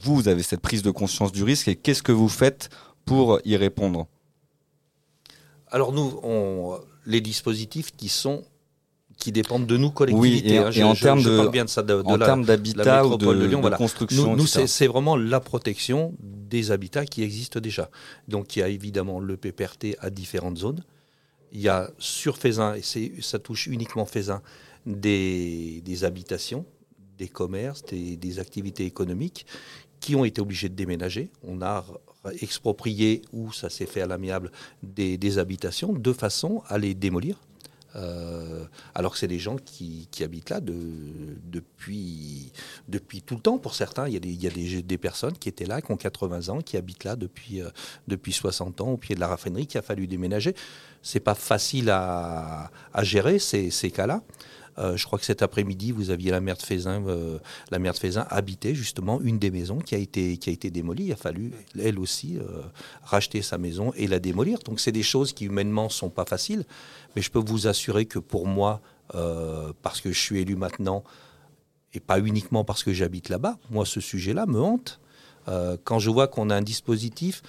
[0.00, 2.68] vous, avez cette prise de conscience du risque et qu'est-ce que vous faites
[3.06, 4.06] pour y répondre?
[5.70, 6.74] Alors nous,
[7.06, 8.44] les dispositifs qui sont
[9.18, 10.54] qui dépendent de nous Oui, collectivités.
[10.54, 13.16] et, hein, et je- en termes de, de ça, de, en la- termes d'habitat ou
[13.16, 13.76] de, Lyon, voilà.
[13.76, 17.90] construction, Nous, c'est vraiment la protection des habitats qui existent déjà.
[18.28, 20.82] Donc il y a évidemment le PPRT à différentes zones.
[21.52, 22.82] Il y a sur Faisin, et
[23.20, 24.40] ça touche uniquement Faisin,
[24.86, 26.64] des, des habitations,
[27.18, 29.46] des commerces, des, des activités économiques
[30.00, 31.30] qui ont été obligés de déménager.
[31.42, 31.84] On a
[32.40, 34.52] exproprié, ou ça s'est fait à l'amiable,
[34.82, 37.40] des, des habitations de façon à les démolir.
[37.96, 42.52] Euh, alors que c'est des gens qui, habitent là de- depuis,
[42.88, 44.06] depuis tout le temps pour certains.
[44.08, 45.96] Il y a, des, il y a des, des personnes qui étaient là, qui ont
[45.96, 47.70] 80 ans, qui habitent là depuis, euh,
[48.06, 50.54] depuis 60 ans au pied de la raffinerie, qui a fallu déménager.
[51.02, 54.22] C'est pas facile à, à gérer ces, ces cas-là.
[54.78, 57.38] Euh, je crois que cet après-midi, vous aviez la maire de Fézin, euh,
[57.70, 60.70] la maire de Fézin habitait justement une des maisons qui a été, qui a été
[60.70, 61.06] démolie.
[61.06, 62.62] Il a fallu, elle aussi, euh,
[63.02, 64.60] racheter sa maison et la démolir.
[64.60, 66.64] Donc, c'est des choses qui humainement sont pas faciles.
[67.16, 68.80] Mais je peux vous assurer que pour moi,
[69.82, 71.02] parce que je suis élu maintenant,
[71.94, 75.00] et pas uniquement parce que j'habite là-bas, moi, ce sujet-là me hante.
[75.84, 77.42] Quand je vois qu'on a un dispositif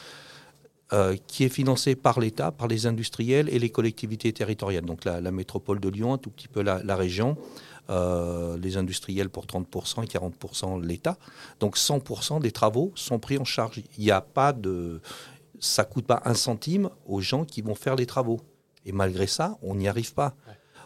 [0.92, 4.86] euh, qui est financé par l'État, par les industriels et les collectivités territoriales.
[4.86, 7.38] Donc la, métropole de Lyon, un tout petit peu la, la région,
[7.90, 11.18] euh, les industriels pour 30% et 40% l'État.
[11.60, 13.82] Donc 100% des travaux sont pris en charge.
[13.98, 15.02] Il n'y a pas de...
[15.60, 18.42] Ça coûte pas un centime aux gens qui vont faire les travaux.
[18.86, 20.36] Et malgré ça, on n'y arrive pas.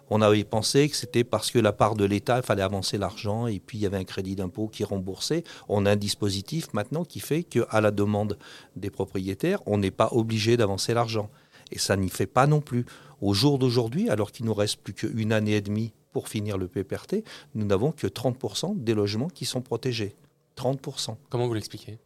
[0.09, 3.47] On avait pensé que c'était parce que la part de l'État, il fallait avancer l'argent
[3.47, 5.43] et puis il y avait un crédit d'impôt qui remboursait.
[5.69, 8.37] On a un dispositif maintenant qui fait qu'à la demande
[8.75, 11.29] des propriétaires, on n'est pas obligé d'avancer l'argent.
[11.71, 12.85] Et ça n'y fait pas non plus.
[13.21, 16.67] Au jour d'aujourd'hui, alors qu'il nous reste plus qu'une année et demie pour finir le
[16.67, 17.23] PPRT,
[17.55, 20.15] nous n'avons que 30% des logements qui sont protégés.
[20.57, 21.15] 30%.
[21.29, 21.97] Comment vous l'expliquez?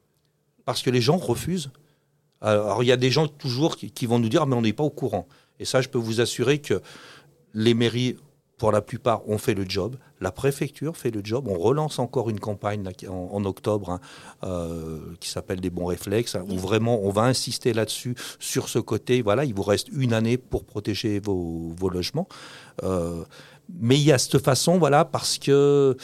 [0.64, 1.72] Parce que les gens refusent.
[2.40, 4.74] Alors, il y a des gens toujours qui, qui vont nous dire, mais on n'est
[4.74, 5.28] pas au courant.
[5.60, 6.82] Et ça, je peux vous assurer que
[7.54, 8.18] les mairies,
[8.58, 9.98] pour la plupart, ont fait le job.
[10.20, 11.48] La préfecture fait le job.
[11.48, 14.00] On relance encore une campagne en, octobre hein,
[14.44, 18.80] euh, qui s'appelle des bons réflexes, hein, où vraiment on va insister là-dessus, sur ce
[18.80, 19.22] côté.
[19.22, 22.28] Voilà, il vous reste une année pour protéger vos, vos logements.
[22.84, 23.24] Euh,
[23.70, 25.98] mais il y a cette façon, voilà, parce que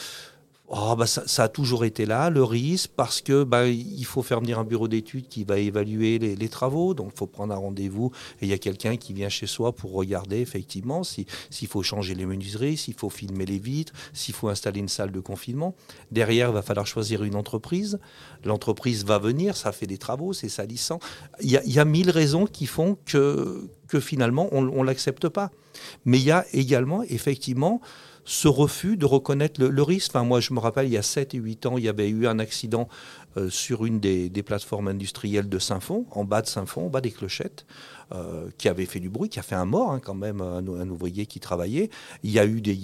[0.68, 4.22] oh, bah, ça, ça a toujours été là, le risque, parce que bah, il faut
[4.22, 7.58] faire venir un bureau d'études qui va évaluer les, travaux, donc il faut prendre un
[7.58, 11.68] rendez-vous, et il y a quelqu'un qui vient chez soi pour regarder effectivement si- s'il
[11.68, 15.20] faut changer les menuiseries, s'il faut filmer les vitres, s'il faut installer une salle de
[15.20, 15.74] confinement.
[16.10, 17.98] Derrière, il va falloir choisir une entreprise.
[18.44, 20.98] L'entreprise va venir, ça fait des travaux, c'est salissant.
[21.40, 25.28] Il y a, y a mille raisons qui font que, que finalement, on ne l'accepte
[25.28, 25.50] pas.
[26.04, 27.80] Mais il y a également, effectivement,
[28.24, 30.10] ce refus de reconnaître le, risque.
[30.10, 32.08] Enfin, moi, je me rappelle, il y a 7 et 8 ans, il y avait
[32.08, 32.88] eu un accident
[33.36, 37.10] euh, sur une des, plateformes industrielles de Saint-Fond, en bas de Saint-Fond, en bas des
[37.10, 37.66] clochettes,
[38.12, 40.88] euh, qui avait fait du bruit, qui a fait un mort hein, quand même, un,
[40.88, 41.90] ouvrier qui travaillait.
[42.22, 42.78] Il y a eu des,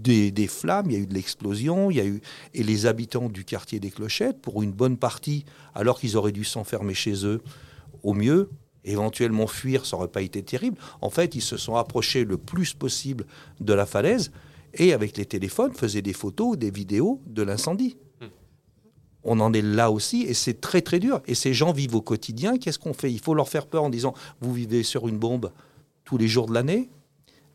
[0.00, 2.20] des, des flammes, il y a eu de l'explosion, il y a eu
[2.54, 6.44] et les habitants du quartier des clochettes, pour une bonne partie, alors qu'ils auraient dû
[6.44, 7.42] s'enfermer chez eux,
[8.02, 8.48] au mieux,
[8.84, 10.78] éventuellement fuir, ça n'aurait pas été terrible.
[11.00, 13.26] En fait, ils se sont approchés le plus possible
[13.60, 14.32] de la falaise
[14.74, 17.96] et avec les téléphones faisaient des photos, des vidéos de l'incendie.
[19.24, 21.22] On en est là aussi et c'est très très dur.
[21.26, 22.58] Et ces gens vivent au quotidien.
[22.58, 23.12] Qu'est-ce qu'on fait?
[23.12, 25.52] Il faut leur faire peur en disant vous vivez sur une bombe
[26.04, 26.90] tous les jours de l'année?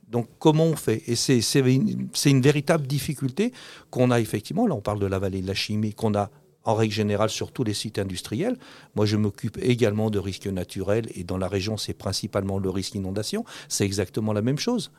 [0.08, 1.04] Donc comment on fait?
[1.08, 3.52] Et c'est une, une véritable difficulté
[3.90, 4.66] qu'on a effectivement.
[4.66, 6.32] Là, on parle de la vallée de la chimie qu'on a
[6.68, 8.58] en règle générale sur tous les sites industriels.
[8.96, 12.94] Moi, je m'occupe également de risques naturels et dans la région, c'est principalement le risque
[12.96, 13.46] inondation.
[13.70, 14.92] C'est exactement la même chose.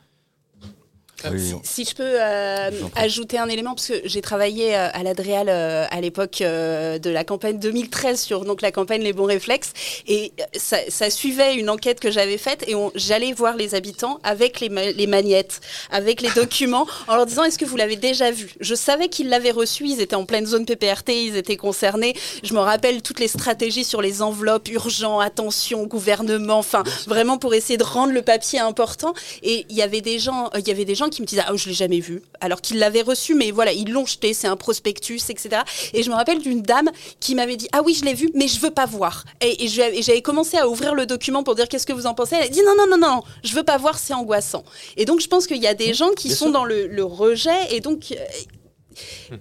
[1.33, 5.03] Oui, Si, si je peux euh, ajouter un élément, parce que j'ai travaillé euh, à
[5.03, 9.25] l'Adréal euh, à l'époque euh, de la campagne 2013 sur donc la campagne Les Bons
[9.27, 9.73] Réflexes,
[10.07, 14.21] et euh, ça, ça suivait une enquête que j'avais faite, et j'allais voir les habitants
[14.23, 17.97] avec les, ma- les magnettes, avec les documents, en leur disant est-ce que vous l'avez
[17.97, 18.53] déjà vu?
[18.61, 22.15] Je savais qu'ils l'avaient reçu, ils étaient en pleine zone PPRT, ils étaient concernés.
[22.43, 27.55] Je me rappelle toutes les stratégies sur les enveloppes, urgent, attention, gouvernement, enfin vraiment pour
[27.55, 29.15] essayer de rendre le papier important.
[29.43, 31.43] Et il y avait des gens, euh, il y avait des gens qui me disaient
[31.47, 34.47] ah je l'ai jamais vu, alors qu'ils l'avaient reçu, mais voilà ils l'ont jeté, c'est
[34.47, 35.63] un prospectus, etc.
[35.95, 36.91] Et je me rappelle d'une dame
[37.21, 39.25] qui m'avait dit ah oui je l'ai vu, mais je veux pas voir.
[39.41, 42.37] Et, j'avais commencé à ouvrir le document pour dire qu'est-ce que vous en pensez?
[42.37, 44.65] Elle a dit non non non non, je veux pas voir, c'est angoissant.
[44.97, 46.53] Et donc je pense qu'il y a des gens qui bien sont sûr.
[46.53, 48.15] dans le, le rejet et donc.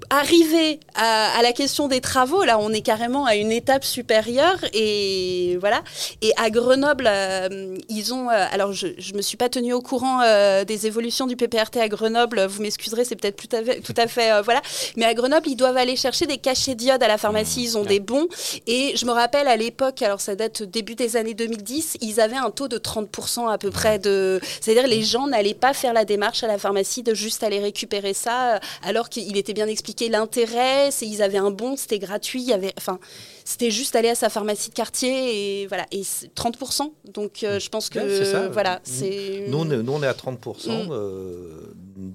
[0.10, 4.60] Arriver à, à la question des travaux, là, on est carrément à une étape supérieure
[4.74, 5.84] et voilà.
[6.22, 8.30] Et à Grenoble, euh, ils ont.
[8.30, 11.78] euh, alors, je ne me suis pas tenue au courant euh, des évolutions du PPRT
[11.78, 12.46] à Grenoble.
[12.46, 14.62] Vous m'excuserez, c'est peut-être tout à fait, tout à fait voilà.
[14.96, 17.64] Mais à Grenoble, ils doivent aller chercher des cachets d'iode à la pharmacie.
[17.64, 18.28] Ils ont des bons.
[18.68, 22.36] Et je me rappelle à l'époque, alors ça date début des années 2010, ils avaient
[22.36, 24.40] un taux de 30% à peu près de.
[24.62, 28.14] C'est-à-dire les gens n'allaient pas faire la démarche à la pharmacie de juste aller récupérer
[28.14, 30.90] ça, alors qu'il était bien expliqué l'intérêt.
[30.92, 32.42] C'est ils avaient un bon, c'était gratuit.
[32.42, 33.00] Il y avait, enfin,
[33.46, 35.86] c'était juste aller à sa pharmacie de quartier et voilà.
[35.92, 36.92] Et c'est 30%.
[37.14, 38.48] Donc euh, je pense que Ouais, c'est ça.
[38.50, 39.46] voilà, Nous- c'est.
[39.50, 42.12] Nous, on est, nous, on est à 30% Mm.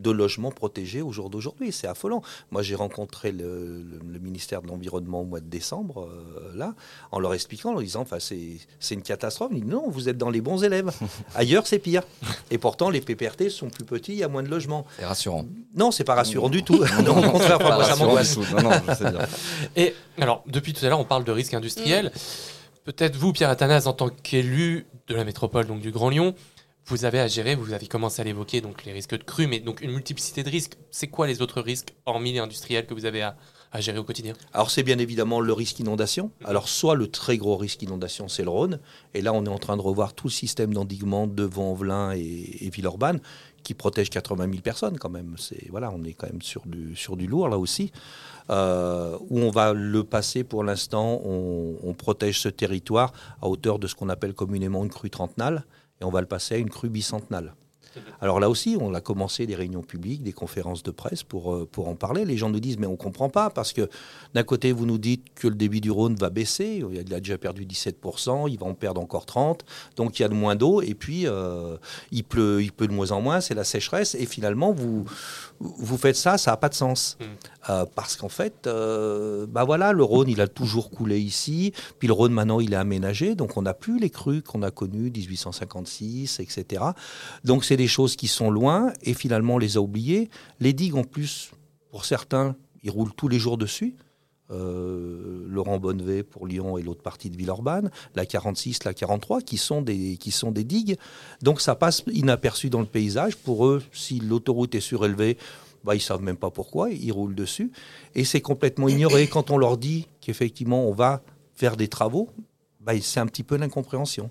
[0.00, 1.72] De logements protégés au jour d'aujourd'hui.
[1.72, 2.22] C'est affolant.
[2.50, 6.74] Moi, j'ai rencontré le, le- le ministère de l'Environnement au mois de décembre, euh, là,
[7.12, 9.50] en leur expliquant, en leur disant, enfin, c'est c'est une catastrophe.
[9.52, 10.90] Ils disent, non, vous êtes dans les bons élèves.
[11.34, 12.02] Ailleurs, c'est pire.
[12.50, 14.86] Et pourtant, les PPRT sont plus petits, il y a moins de logements.
[14.98, 15.44] C'est rassurant.
[15.74, 16.82] Non, c'est pas rassurant du tout.
[17.04, 18.38] Non, au contraire, Pas moi, ça rassurant m'angoisse.
[18.38, 18.54] du tout.
[18.56, 19.20] Non, non, je sais bien.
[19.76, 22.10] Et alors, depuis tout à l'heure, on parle de risque industriel.
[22.84, 26.34] Peut-être vous, Pierre Athanas, en tant qu'élu de la métropole, donc du Grand Lyon,
[26.90, 29.60] vous avez à gérer, vous avez commencé à l'évoquer, donc les risques de crue, mais
[29.60, 30.76] donc une multiplicité de risques.
[30.90, 33.36] C'est quoi les autres risques, hormis les industriels, que vous avez à,
[33.70, 34.34] à gérer au quotidien?
[34.52, 36.32] Alors c'est bien évidemment le risque inondation.
[36.44, 38.80] Alors soit le très gros risque inondation, c'est le Rhône.
[39.14, 42.66] Et là, on est en train de revoir tout le système d'endiguement devant Velin et,
[42.66, 43.20] et Villeurbanne
[43.62, 45.34] qui protège 80 000 personnes quand même.
[45.38, 47.92] C'est voilà, on est quand même sur du sur du lourd là aussi.
[48.48, 53.78] Euh, où on va le passer pour l'instant, on, on protège ce territoire à hauteur
[53.78, 55.64] de ce qu'on appelle communément une crue trentenale
[56.00, 57.54] et on va le passer à une crue bicentenale.
[58.20, 61.68] Alors là aussi, on a commencé des réunions publiques, des conférences de presse pour, euh,
[61.70, 62.24] pour en parler.
[62.24, 63.88] Les gens nous disent, mais on ne comprend pas, parce que
[64.34, 67.38] d'un côté, vous nous dites que le débit du Rhône va baisser, il a déjà
[67.38, 69.58] perdu 17%, il va en perdre encore 30%,
[69.96, 71.76] donc il y a de moins d'eau, et puis euh,
[72.12, 75.04] il, pleut, il pleut de moins en moins, c'est la sécheresse, et finalement, vous,
[75.58, 77.16] vous faites ça, ça n'a pas de sens.
[77.20, 77.24] Mm.
[77.68, 82.08] Euh, parce qu'en fait, euh, bah voilà, le Rhône, il a toujours coulé ici, puis
[82.08, 85.10] le Rhône, maintenant, il est aménagé, donc on n'a plus les crues qu'on a connues,
[85.10, 86.82] 1856, etc.
[87.44, 90.28] Donc c'est des choses qui sont loin, et finalement, on les a oubliées.
[90.60, 91.52] Les digues, en plus,
[91.90, 93.94] pour certains, ils roulent tous les jours dessus.
[94.50, 99.56] Euh, Laurent Bonnevet pour Lyon et l'autre partie de Villeurbanne, la 46, la 43, qui
[99.56, 100.98] sont, des, qui sont des digues.
[101.40, 103.36] Donc ça passe inaperçu dans le paysage.
[103.36, 105.38] Pour eux, si l'autoroute est surélevée,
[105.84, 107.70] bah, ils savent même pas pourquoi, ils roulent dessus.
[108.14, 109.26] Et c'est complètement ignoré.
[109.26, 111.22] Quand on leur dit qu'effectivement on va
[111.54, 112.28] faire des travaux,
[112.80, 114.30] bah, c'est un petit peu l'incompréhension.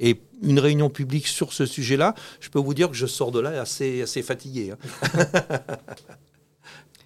[0.00, 3.40] Et une réunion publique sur ce sujet-là, je peux vous dire que je sors de
[3.40, 4.72] là assez, assez fatigué.
[4.72, 4.78] hein.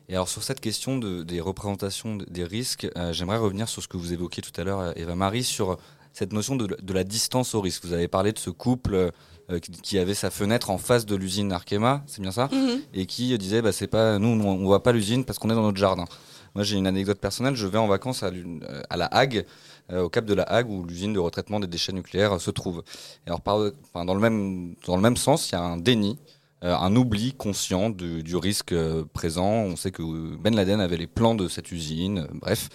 [0.08, 3.80] Et alors sur cette question de- des représentations de- des risques, euh, j'aimerais revenir sur
[3.82, 5.78] ce que vous évoquiez tout à l'heure, euh, Eva-Marie, sur
[6.12, 7.84] cette notion de, de la distance au risque.
[7.84, 9.12] Vous avez parlé de ce couple
[9.50, 12.48] euh, qui, avait sa fenêtre en face de l'usine Arkema, c'est bien ça?
[12.50, 12.80] Mhm.
[12.92, 15.62] Et qui disait, bah, c'est pas nous, on voit pas l'usine parce qu'on est dans
[15.62, 16.06] notre jardin.
[16.56, 17.54] Moi, j'ai une anecdote personnelle.
[17.54, 19.42] Je vais en vacances à, euh, à la Hague, euh,
[19.98, 22.82] au cap de la Hague, où l'usine de retraitement des déchets nucléaires euh, se trouve.
[23.26, 26.18] Et alors, dans le même dans le même sens, il y a un déni
[26.62, 29.48] euh, un oubli conscient du, risque euh, présent.
[29.48, 32.68] On sait que euh, Ben Laden avait les plans de cette usine, euh, bref.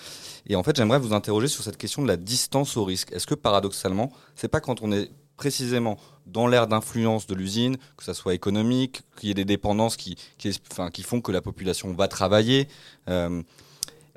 [0.47, 3.11] Et en fait, j'aimerais vous interroger sur cette question de la distance au risque.
[3.11, 8.03] Est-ce que paradoxalement, c'est pas quand on est précisément dans l'ère d'influence de l'usine, que
[8.03, 12.07] ça soit économique, qu'il y ait des dépendances qui, qui, font que la population va
[12.07, 12.67] travailler,
[13.09, 13.43] euh,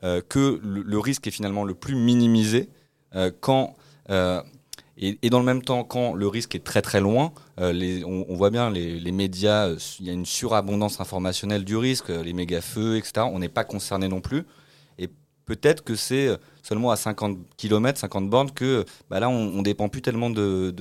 [0.04, 2.77] euh, que le, risque est finalement le plus minimisé euh,
[3.40, 3.76] quand
[4.10, 4.42] euh,
[5.00, 8.50] et, dans le même temps, quand le risque est très très loin, euh, on, voit
[8.50, 12.60] bien les, médias, euh, il y a une surabondance informationnelle du risque, euh, les méga
[12.60, 13.26] feux, etc.
[13.30, 14.44] On n'est pas concerné non plus.
[14.98, 15.08] Et
[15.44, 19.62] peut-être que c'est euh, seulement à 50 km, 50 bornes que bah là, on, on
[19.62, 20.74] dépend plus tellement de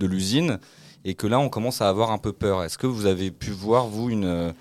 [0.00, 0.58] l'usine
[1.06, 2.64] et que là, on commence à avoir un peu peur.
[2.64, 4.24] Est-ce que vous avez pu voir, vous, une...
[4.24, 4.52] Euh,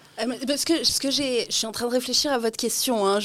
[0.47, 3.07] Parce que je suis en train de réfléchir à votre question.
[3.07, 3.17] hein.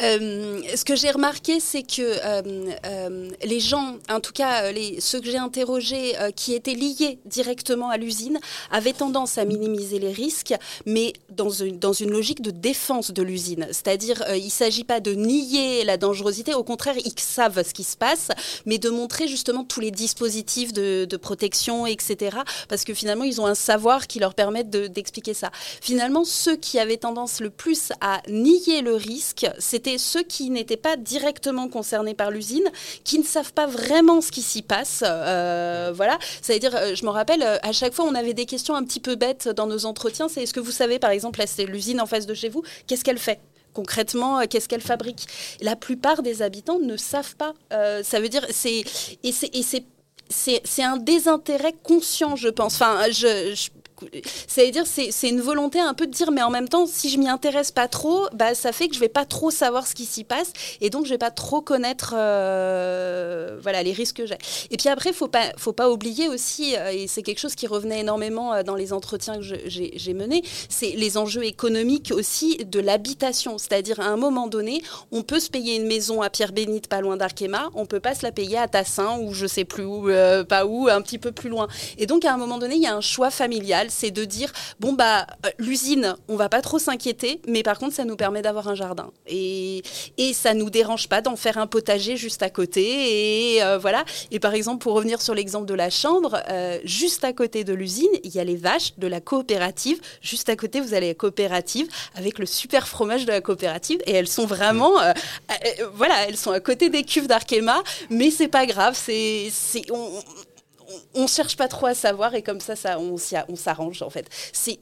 [0.00, 4.96] Euh, ce que j'ai remarqué, c'est que euh, euh, les gens, en tout cas euh,
[4.98, 9.98] ceux que j'ai interrogés, euh, qui étaient liés directement à l'usine, avaient tendance à minimiser
[9.98, 10.54] les risques,
[10.86, 11.78] mais dans une,
[12.10, 13.66] logique de défense de l'usine.
[13.72, 17.74] C'est-à-dire, euh, il ne s'agit pas de nier la dangerosité, au contraire, ils savent ce
[17.74, 18.28] qui se passe,
[18.64, 22.38] mais de montrer justement tous les dispositifs de protection, etc.,
[22.68, 25.50] parce que finalement, ils ont un savoir qui leur permet d'expliquer ça.
[25.80, 30.76] Finalement, ceux qui avaient tendance le plus à nier le risque, c'était ceux qui n'étaient
[30.76, 32.70] pas directement concernés par l'usine,
[33.04, 35.02] qui ne savent pas vraiment ce qui s'y passe.
[35.06, 38.74] Euh, voilà, c'est-à-dire, euh, je me rappelle, euh, à chaque fois, on avait des questions
[38.74, 40.28] un petit peu bêtes dans nos entretiens.
[40.28, 43.04] C'est est-ce que vous savez, par exemple, c'est l'usine en face de chez vous, qu'est-ce
[43.04, 43.40] qu'elle fait?
[43.72, 45.26] Concrètement, qu'est-ce qu'elle fabrique?
[45.60, 47.54] La plupart des habitants ne savent pas.
[47.70, 48.84] ça veut dire, c'est
[49.24, 49.84] et c'est
[50.28, 52.80] c'est un désintérêt conscient, je pense.
[52.80, 53.68] Enfin, je
[54.46, 57.28] c'est-à-dire, c'est une volonté un peu de dire, mais en même temps, si je m'y
[57.28, 60.24] intéresse pas trop, bah, ça fait que je vais pas trop savoir ce qui s'y
[60.24, 64.38] passe, et donc je vais pas trop connaître euh, voilà, les risques que j'ai.
[64.70, 67.66] Et puis après, faut pas, faut pas oublier aussi, euh, et c'est quelque chose qui
[67.66, 72.80] revenait énormément euh, dans les entretiens que j'ai menés, c'est les enjeux économiques aussi de
[72.80, 73.58] l'habitation.
[73.58, 74.82] C'est-à-dire, à un moment donné,
[75.12, 78.24] on peut se payer une maison à Pierre-Bénite, pas loin d'Arkema, on peut pas se
[78.24, 80.08] la payer à Tassin, ou je sais plus où,
[80.48, 81.68] pas où, un petit peu plus loin.
[81.98, 84.52] Et donc, à un moment donné, il y a un choix familial c'est de dire
[84.80, 88.42] bon bah euh, l'usine, on va pas trop s'inquiéter, mais par contre ça nous permet
[88.42, 89.82] d'avoir un jardin et
[90.18, 94.04] et ça nous dérange pas d'en faire un potager juste à côté et euh, voilà.
[94.30, 97.72] Et par exemple pour revenir sur l'exemple de la chambre, euh, juste à côté de
[97.72, 100.00] l'usine, il y a les vaches de la coopérative.
[100.20, 104.12] Juste à côté, vous avez la coopérative avec le super fromage de la coopérative et
[104.12, 104.94] elles sont vraiment
[105.94, 109.84] voilà, elles sont à côté des cuves d'Arkema, mais c'est pas grave, c'est c'est
[111.14, 113.16] on ne cherche pas trop à savoir et comme ça, ça on,
[113.48, 114.28] on s'arrange en fait.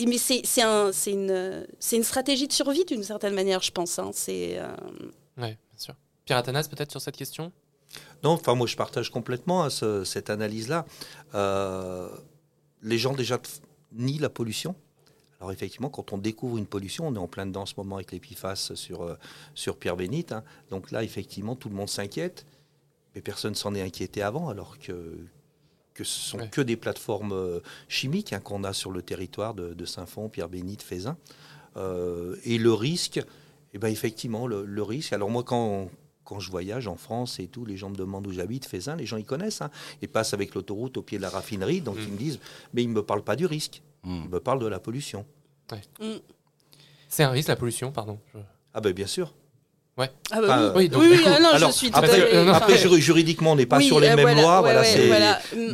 [0.06, 3.98] Mais c'est un, une, une stratégie de survie d'une certaine manière, je pense.
[3.98, 4.10] Hein.
[4.12, 4.58] C'est.
[4.58, 4.72] Euh,
[5.38, 5.94] Oui, bien sûr.
[6.24, 7.52] Pierre Athanas, peut-être sur cette question?
[8.22, 10.86] Non, enfin moi je partage complètement hein, cette analyse-là.
[11.34, 12.08] Euh,
[12.82, 13.38] les gens déjà
[13.92, 14.74] nient la pollution.
[15.40, 17.96] Alors effectivement, quand on découvre une pollution, on est en plein dedans en ce moment
[17.96, 19.16] avec l'épiphace sur, euh,
[19.54, 20.32] sur Pierre Bénite.
[20.32, 20.44] Hein.
[20.70, 22.46] Donc là, effectivement, tout le monde s'inquiète.
[23.14, 25.18] Mais personne s'en est inquiété avant, alors que
[25.94, 29.84] que ce sont que des plateformes euh, chimiques hein, qu'on a sur le territoire de,
[29.84, 31.16] Saint-Fond, Pierre-Bénite, Fézin.
[31.76, 33.20] Euh, et le risque,
[33.72, 35.12] eh ben effectivement, le, risque.
[35.12, 35.88] Alors moi, quand,
[36.24, 39.06] quand je voyage en France et tout, les gens me demandent où j'habite, Fézin, les
[39.06, 39.62] gens ils connaissent.
[39.62, 39.70] Hein.
[40.00, 42.02] Ils passent avec l'autoroute au pied de la raffinerie, donc mm.
[42.02, 42.38] ils me disent,
[42.72, 44.22] mais ils ne me parlent pas du risque, mm.
[44.24, 45.26] ils me parlent de la pollution.
[46.00, 46.06] Mm.
[47.08, 48.18] C'est un risque, la pollution, pardon.
[48.74, 49.34] Ah ben bien sûr.
[49.98, 50.10] Ouais.
[50.30, 50.90] Ah bah oui.
[50.94, 54.60] oui, ah non, je suis après, après juridiququement, on n'est pas sur les mêmes lois,
[54.60, 54.82] voilà,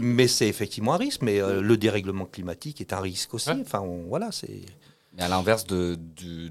[0.00, 1.22] mais c'est effectivement un risque.
[1.22, 3.50] Mais euh, le dérèglement climatique est un risque aussi.
[3.50, 4.60] Enfin, voilà, c'est.
[5.16, 6.50] Mais à l'inverse de, de,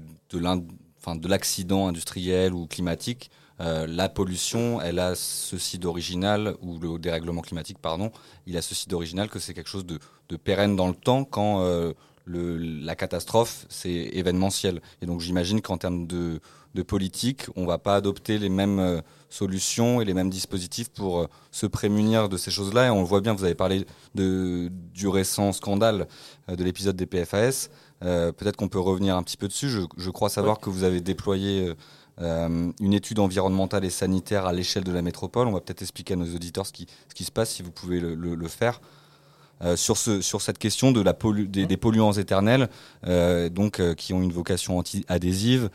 [1.14, 7.42] de l'accident industriel ou climatique, euh, la pollution, elle a ceci d'original, ou le dérèglement
[7.42, 8.12] climatique, pardon,
[8.46, 9.98] il a ceci d'original que c'est quelque chose de,
[10.28, 11.92] de, pérenne dans le temps quand euh,
[12.24, 14.80] le, la catastrophe, c'est événementiel.
[15.02, 16.40] Et donc j'imagine qu'en termes de
[16.78, 21.18] de politique, on va pas adopter les mêmes euh, solutions et les mêmes dispositifs pour
[21.18, 22.86] euh, se prémunir de ces choses-là.
[22.86, 26.06] Et on le voit bien, vous avez parlé de, du récent scandale
[26.48, 27.68] euh, de l'épisode des PFAS.
[28.00, 29.68] Peut-être qu'on peut revenir un petit peu dessus.
[29.68, 31.74] Je, crois savoir que vous avez déployé
[32.20, 35.48] une étude environnementale et sanitaire à l'échelle de la métropole.
[35.48, 37.72] On va peut-être expliquer à nos auditeurs ce qui, ce qui se passe, si vous
[37.72, 38.80] pouvez le faire.
[39.62, 42.68] Euh, sur, ce, sur cette question de la des, des, polluants éternels,
[43.06, 45.70] euh, donc euh, qui ont une vocation anti-adhésive,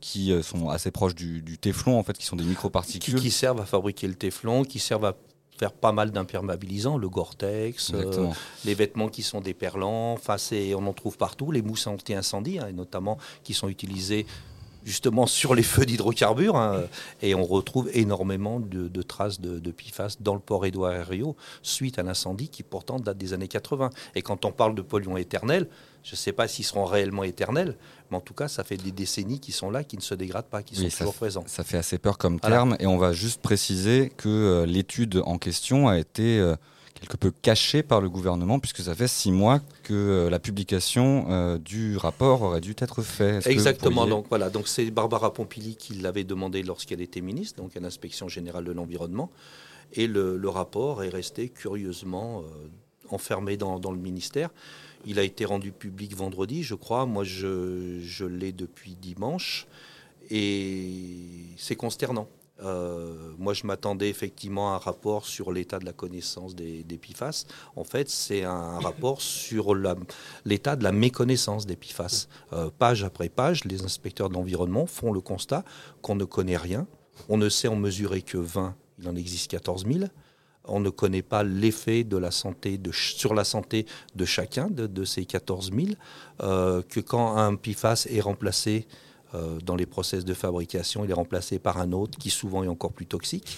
[0.00, 3.14] qui sont assez proches du, du, téflon en fait, qui sont des microparticules.
[3.14, 5.16] Qui, qui, servent à fabriquer le téflon, qui servent à
[5.60, 7.92] faire pas mal d'imperméabilisants, le Gore-Tex,
[8.64, 10.36] les vêtements qui sont déperlants, enfin
[10.74, 14.26] on en trouve partout, les mousses anti-incendie, hein, et notamment qui sont utilisées
[14.84, 16.56] justement sur les feux d'hydrocarbures.
[16.56, 16.82] Hein,
[17.22, 21.98] et on retrouve énormément de, traces de, de, PFAS dans le port Édouard Herriot suite
[21.98, 23.90] à l'incendie qui pourtant date des années 80.
[24.14, 25.68] Et quand on parle de polluants éternels,
[26.02, 27.76] je ne sais pas s'ils seront réellement éternels,
[28.10, 30.46] mais en tout cas, ça fait des décennies qu'ils sont là, qui ne se dégradent
[30.46, 31.44] pas, qui sont toujours présents.
[31.46, 32.76] Ça fait assez peur comme terme.
[32.80, 36.40] Et on va juste préciser que euh, l'étude en question a été...
[37.00, 41.26] Quelque peu caché par le gouvernement, puisque ça fait six mois que euh, la publication
[41.30, 43.46] euh, du rapport aurait dû être faite.
[43.46, 44.06] Exactement.
[44.06, 48.28] Donc voilà, donc c'est Barbara Pompili qui l'avait demandé lorsqu'elle était ministre, donc à l'inspection
[48.28, 49.30] générale de l'environnement,
[49.94, 52.68] et le, rapport est resté curieusement euh,
[53.08, 54.50] enfermé dans, le ministère.
[55.06, 57.06] Il a été rendu public vendredi, je crois.
[57.06, 59.66] Moi, je, je l'ai depuis dimanche,
[60.30, 60.76] et
[61.56, 62.28] c'est consternant.
[62.62, 67.46] Euh, moi, je m'attendais effectivement à un rapport sur l'état de la connaissance des, PFAS.
[67.76, 69.74] En fait, c'est un rapport sur
[70.44, 72.28] l'état de la méconnaissance des PFAS.
[72.52, 75.64] Euh, page après page, les inspecteurs de l'environnement font le constat
[76.02, 76.86] qu'on ne connaît rien.
[77.28, 80.06] On ne sait en mesurer que 20, il en existe 14 000
[80.64, 85.24] on ne connaît pas l'effet de la santé sur la santé de chacun de, ces
[85.24, 85.88] 14 000,
[86.42, 88.86] euh, que quand un PFAS est remplacé
[89.62, 92.92] dans les process de fabrication, il est remplacé par un autre qui souvent est encore
[92.92, 93.56] plus toxique.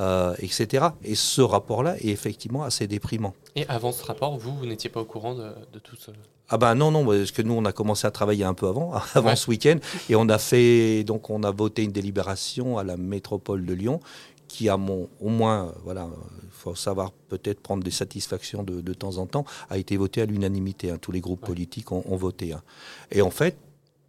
[0.00, 0.86] euh, etc.
[1.04, 3.34] Et ce rapport-là est effectivement assez déprimant.
[3.56, 6.10] Et avant ce rapport, vous, vous n'étiez pas au courant de, de tout ce...
[6.48, 8.92] Ah ben non, non, parce que nous, on a commencé à travailler un peu avant,
[9.14, 9.36] avant Ouais.
[9.36, 9.76] ce week-end,
[10.08, 14.00] et on a fait, donc on a voté une délibération à la métropole de Lyon,
[14.48, 16.08] qui a mon, au moins, euh, voilà,
[16.42, 20.22] il faut savoir peut-être prendre des satisfactions de, de temps en temps, a été voté
[20.22, 20.90] à l'unanimité.
[20.90, 20.96] hein.
[21.00, 21.48] tous les groupes Ouais.
[21.48, 22.54] politiques ont, ont voté.
[22.54, 22.62] hein.
[23.10, 23.56] Et en fait,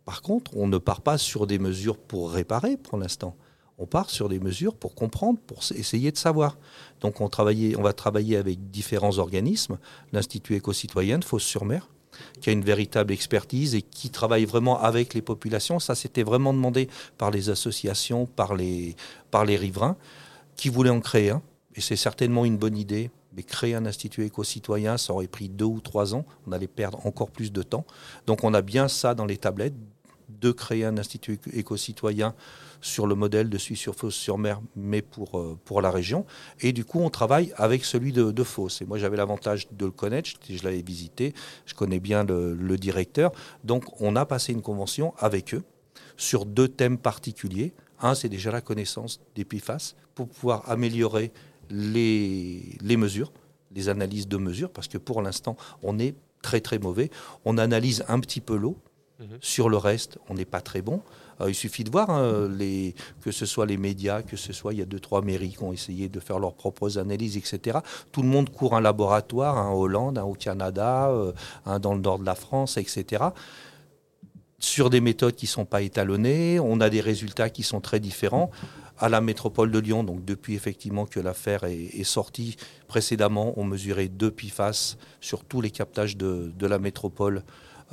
[0.06, 3.36] par contre, on ne part pas sur des mesures pour réparer pour l'instant.
[3.78, 6.58] On part sur des mesures pour comprendre, pour essayer de savoir.
[7.02, 7.30] Donc on,
[7.82, 9.78] va travailler avec différents organismes,
[10.12, 11.90] l'Institut éco-citoyen de Fos-sur-Mer,
[12.40, 15.80] qui a une véritable expertise et qui travaille vraiment avec les populations.
[15.80, 16.88] Ça, c'était vraiment demandé
[17.18, 18.96] par les associations, par les
[19.34, 19.98] riverains,
[20.56, 21.42] qui voulaient en créer un.
[21.76, 23.10] Et c'est certainement une bonne idée.
[23.36, 26.24] Mais créer un institut éco-citoyen, ça aurait pris deux ou trois ans.
[26.46, 27.86] On allait perdre encore plus de temps.
[28.28, 29.74] Donc on a bien ça dans les tablettes,
[30.40, 32.36] de créer un institut éco- éco-citoyen
[32.82, 36.26] sur le modèle de Suisse sur Fos-sur-Mer, mais pour, euh, pour la région.
[36.60, 38.44] Et du coup, on travaille avec celui de, de.
[38.82, 41.34] Et moi, j'avais l'avantage de le connaître, je, l'avais visité,
[41.66, 43.32] je connais bien le, le directeur.
[43.64, 45.64] Donc, on a passé une convention avec eux
[46.18, 47.74] sur deux thèmes particuliers.
[48.02, 51.32] Un, c'est déjà la connaissance des PFAS pour pouvoir améliorer
[51.70, 53.32] les, les mesures,
[53.74, 57.10] les analyses de mesures, parce que pour l'instant, on est très très mauvais.
[57.46, 58.78] On analyse un petit peu l'eau.
[59.24, 59.38] Mhm.
[59.42, 61.02] Sur le reste, on n'est pas très bon.
[61.42, 62.50] Euh, il suffit de voir hein,
[63.22, 65.64] que ce soit les médias, que ce soit il y a deux trois mairies qui
[65.64, 67.80] ont essayé de faire leurs propres analyses, etc.
[68.12, 71.32] Tout le monde court un laboratoire, un en Hollande, un au Canada, euh,
[71.66, 73.24] un dans le nord de la France, etc.
[74.60, 78.00] Sur des méthodes qui ne sont pas étalonnées, on a des résultats qui sont très
[78.00, 78.52] différents.
[79.00, 82.56] À la métropole de Lyon, donc depuis effectivement que l'affaire est, sortie,
[82.88, 87.44] précédemment, on mesurait deux PIFAS sur tous les captages de la métropole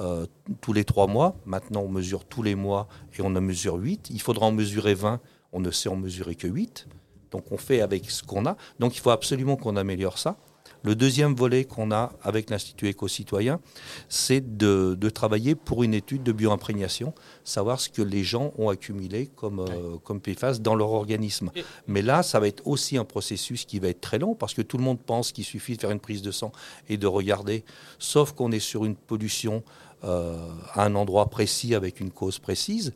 [0.00, 0.26] euh,
[0.60, 1.36] tous les trois mois.
[1.46, 2.88] Maintenant, on mesure tous les mois
[3.18, 4.08] et on en mesure 8.
[4.10, 5.20] Il faudra en mesurer 20.
[5.52, 6.86] On ne sait en mesurer que 8.
[7.32, 8.56] Donc, on fait avec ce qu'on a.
[8.78, 10.36] Donc, il faut absolument qu'on améliore ça.
[10.82, 13.60] Le deuxième volet qu'on a avec l'Institut éco-citoyen,
[14.08, 17.12] c'est de, de travailler pour une étude de bioimprégnation,
[17.44, 21.50] savoir ce que les gens ont accumulé comme, euh, comme PFAS dans leur organisme.
[21.54, 24.54] Et- Mais là, ça va être aussi un processus qui va être très long parce
[24.54, 26.50] que tout le monde pense qu'il suffit de faire une prise de sang
[26.88, 27.62] et de regarder,
[27.98, 29.62] sauf qu'on est sur une pollution
[30.04, 30.36] euh,
[30.72, 32.92] à un endroit précis avec une cause précise.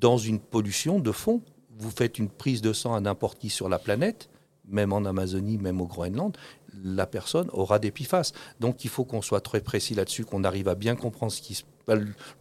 [0.00, 1.42] Dans une pollution de fond,
[1.78, 4.28] vous faites une prise de sang à n'importe qui sur la planète,
[4.66, 6.36] même en Amazonie, même au Groenland,
[6.84, 8.32] la personne aura des PFAS.
[8.60, 11.64] Donc il faut qu'on soit très précis là-dessus, qu'on arrive à bien comprendre ce qui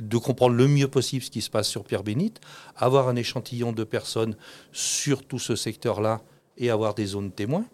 [0.03, 2.41] de comprendre le mieux possible ce qui se passe sur Pierre Bénite,
[2.75, 4.35] avoir un échantillon de personnes
[4.73, 6.21] sur tout ce secteur-là
[6.57, 7.65] et avoir des zones témoins.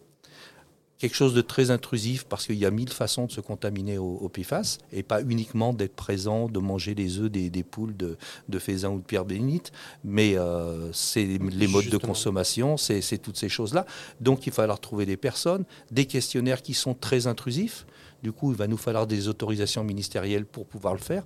[1.03, 4.19] Quelque chose de très intrusif parce qu'il y a mille façons de se contaminer au,
[4.21, 8.15] au PFAS et pas uniquement d'être présent, de manger des œufs des, des poules de,
[8.47, 9.73] de faisan ou de Pierre Bénite,
[10.05, 13.85] mais euh, c'est les modes de consommation, c'est c'est toutes ces choses-là.
[14.21, 17.85] Donc il va falloir trouver des personnes, des questionnaires qui sont très intrusifs.
[18.23, 21.25] Du coup, il va nous falloir des autorisations ministérielles pour pouvoir le faire.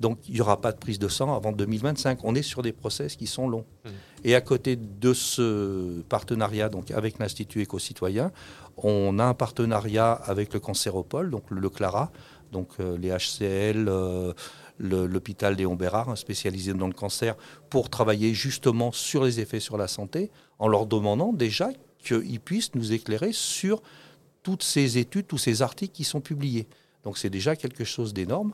[0.00, 2.20] Donc il n'y aura pas de prise de sang avant 2025.
[2.24, 3.64] On est sur des process qui sont longs.
[3.84, 3.92] Mhm.
[4.24, 8.32] Et à côté de ce partenariat donc avec l'Institut éco-citoyen,
[8.76, 12.10] on a un partenariat avec le Cancéropole, donc le CLARA,
[12.52, 14.32] donc euh, les HCL, euh,
[14.78, 17.36] l'hôpital Léon Bérard, hein, spécialisé dans le cancer,
[17.70, 22.74] pour travailler justement sur les effets sur la santé, en leur demandant déjà qu'ils puissent
[22.74, 23.82] nous éclairer sur
[24.42, 26.66] toutes ces études, tous ces articles qui sont publiés.
[27.02, 28.52] Donc c'est déjà quelque chose d'énorme.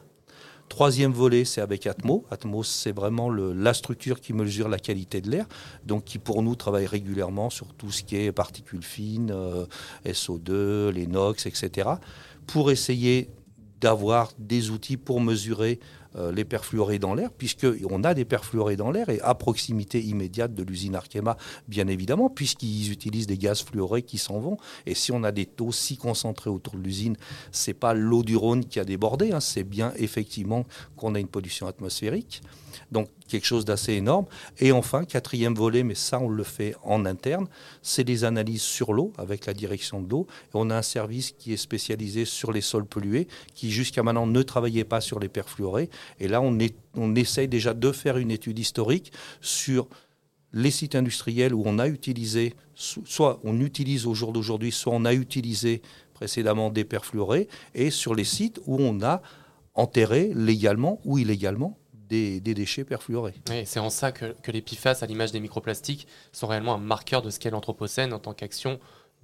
[0.71, 2.25] Troisième volet, c'est avec Atmo.
[2.31, 5.47] Atmos, c'est vraiment la structure qui mesure la qualité de l'air,
[5.85, 9.67] donc qui pour nous travaille régulièrement sur tout ce qui est particules fines, euh,
[10.07, 11.91] SO2, les NOx, etc.,
[12.47, 13.31] pour essayer
[13.81, 15.81] d'avoir des outils pour mesurer
[16.33, 20.63] les perfluorés dans l'air, puisqu'on a des perfluorés dans l'air et à proximité immédiate de
[20.63, 21.37] l'usine Arkema,
[21.69, 24.57] bien évidemment, puisqu'ils utilisent des gaz fluorés qui s'en vont.
[24.87, 27.17] Et si on a des taux si concentrés autour de l'usine,
[27.53, 30.65] c'est pas l'eau du Rhône qui a débordé, hein, c'est bien effectivement
[30.97, 32.43] qu'on a une pollution atmosphérique.
[32.93, 34.27] Donc quelque chose d'assez énorme.
[34.59, 37.47] Et enfin, quatrième volet, mais ça on le fait en interne,
[37.83, 40.27] c'est des analyses sur l'eau avec la direction de l'eau.
[40.55, 44.43] On a un service qui est spécialisé sur les sols pollués, qui jusqu'à maintenant ne
[44.43, 45.91] travaillait pas sur les perfluorés.
[46.19, 46.57] Et là, on,
[46.97, 49.89] on essaye déjà de faire une étude historique sur
[50.53, 54.93] les sites industriels où on a utilisé, so- soit on utilise au jour d'aujourd'hui, soit
[54.93, 55.81] on a utilisé
[56.13, 59.23] précédemment des perfluorés, et sur les sites où on a
[59.75, 61.79] enterré légalement ou illégalement
[62.11, 63.35] des, des déchets perfluorés.
[63.49, 66.79] Oui, c'est en ça que, que les PFAS, à l'image des microplastiques, sont réellement un
[66.79, 68.79] marqueur de ce qu'est l'Anthropocène en tant qu'action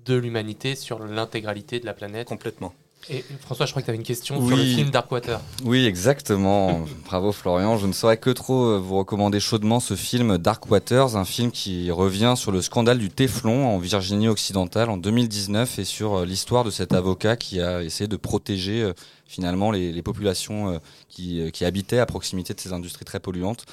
[0.05, 2.29] de l'humanité sur l'intégralité de la planète.
[2.29, 2.73] Complètement.
[3.09, 5.41] Et François, je crois que tu avais une question sur le film Darkwater.
[5.65, 6.85] Oui, exactement.
[7.05, 7.77] Bravo Florian.
[7.77, 11.53] Je ne saurais que trop euh, vous recommander chaudement ce film Dark Waters, un film
[11.53, 16.25] qui revient sur le scandale du Téflon en Virginie occidentale en 2019 et sur euh,
[16.25, 18.93] l'histoire de cet avocat qui a essayé de protéger euh,
[19.27, 23.67] finalement les, populations euh, qui, euh, qui habitaient à proximité de ces industries très polluantes.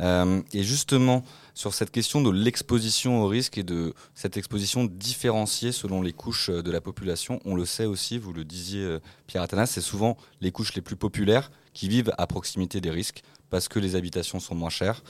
[0.00, 5.72] Euh, et justement, sur cette question de l'exposition au risque et de cette exposition différenciée
[5.72, 9.66] selon les couches de la population, on le sait aussi, vous le disiez Pierre Athanas,
[9.66, 13.80] c'est souvent les couches les plus populaires qui vivent à proximité des risques parce que
[13.80, 15.02] les habitations sont moins chères.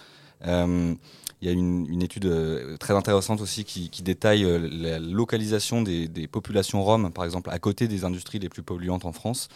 [0.43, 0.97] Il
[1.43, 2.33] y a une, étude
[2.81, 8.07] très intéressante aussi qui, détaille la localisation des populations roms, par exemple, à côté des
[8.07, 9.51] industries les plus polluantes en France.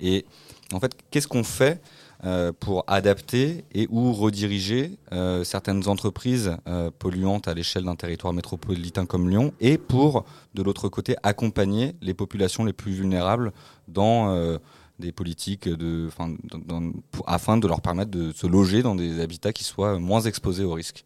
[0.00, 0.24] Et
[0.72, 1.80] en fait, qu'est-ce qu'on fait
[2.24, 8.32] euh, pour adapter et ou rediriger euh, certaines entreprises euh, polluantes à l'échelle d'un territoire
[8.32, 10.24] métropolitain comme Lyon et pour,
[10.54, 13.52] de l'autre côté, accompagner les populations les plus vulnérables
[13.88, 14.58] dans
[14.98, 15.68] des politiques
[17.26, 20.72] afin de leur permettre de se loger dans des habitats qui soient moins exposés aux
[20.72, 21.04] risques?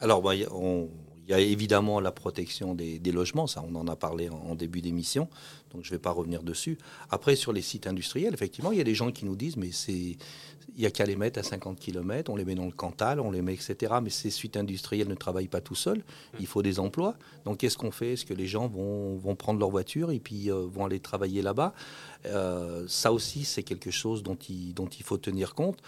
[0.00, 0.88] Alors, bah, on-
[1.30, 4.80] il y a évidemment la protection des, logements, ça on en a parlé en, début
[4.80, 5.28] d'émission,
[5.72, 6.76] donc je ne vais pas revenir dessus.
[7.08, 9.70] Après, sur les sites industriels, effectivement, il y a des gens qui nous disent, mais
[9.70, 10.16] c'est...
[10.76, 13.18] Il n'y a qu'à les mettre à 50 km, on les met dans le Cantal,
[13.18, 13.94] on les met, etc.
[14.00, 16.00] Mais ces sites industriels ne travaillent pas tout seuls,
[16.38, 17.16] il faut des emplois.
[17.44, 18.12] Donc qu'est-ce qu'on fait?
[18.12, 21.74] Est-ce que les gens vont, prendre leur voiture et puis euh, vont aller travailler là-bas?
[22.26, 25.78] Euh, Ça aussi, c'est quelque chose dont il faut tenir compte.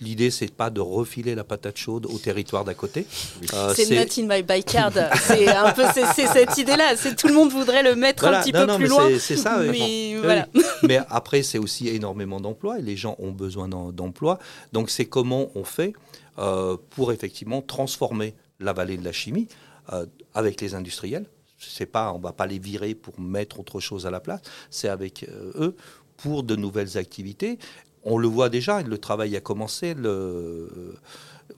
[0.00, 3.04] L'idée, c'est pas de refiler la patate chaude au territoire d'à côté.
[3.52, 4.92] Euh, c'est not in my backyard.
[5.22, 6.96] c'est un peu c'est, c'est cette idée-là.
[6.96, 8.88] C'est tout le monde voudrait le mettre Voilà, un petit non, peu non, plus mais
[8.88, 9.08] loin.
[9.18, 9.58] c'est- ça.
[9.58, 10.16] mais oui.
[10.22, 10.46] voilà.
[10.54, 10.62] Oui.
[10.84, 14.38] Mais après, c'est aussi énormément d'emplois et les gens ont besoin d'em- d'emplois.
[14.72, 15.92] Donc, c'est comment on fait
[16.38, 19.48] euh, pour effectivement transformer la vallée de la chimie
[19.92, 21.26] euh, avec les industriels.
[21.58, 24.40] C'est pas, on va pas les virer pour mettre autre chose à la place.
[24.70, 25.76] C'est avec euh, eux
[26.16, 27.58] pour de nouvelles activités.
[28.04, 29.94] On le voit déjà, le travail a commencé.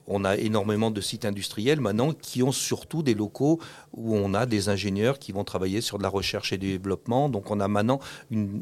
[0.07, 3.59] On a énormément de sites industriels maintenant qui ont surtout des locaux
[3.93, 7.29] où on a des ingénieurs qui vont travailler sur de la recherche et du développement.
[7.29, 7.99] Donc on a maintenant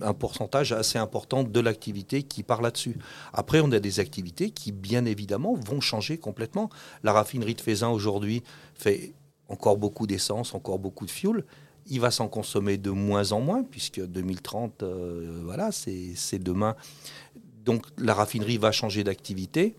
[0.01, 2.97] un pourcentage assez important de l'activité qui part là-dessus.
[3.33, 6.69] Après, on a des activités qui, bien évidemment, vont changer complètement.
[7.03, 9.13] La raffinerie de Faisin aujourd'hui fait
[9.47, 11.45] encore beaucoup d'essence, encore beaucoup de fuel.
[11.87, 16.75] Il va s'en consommer de moins en moins, puisque 2030, euh, voilà, c'est demain.
[17.65, 19.75] Donc la raffinerie va changer d'activité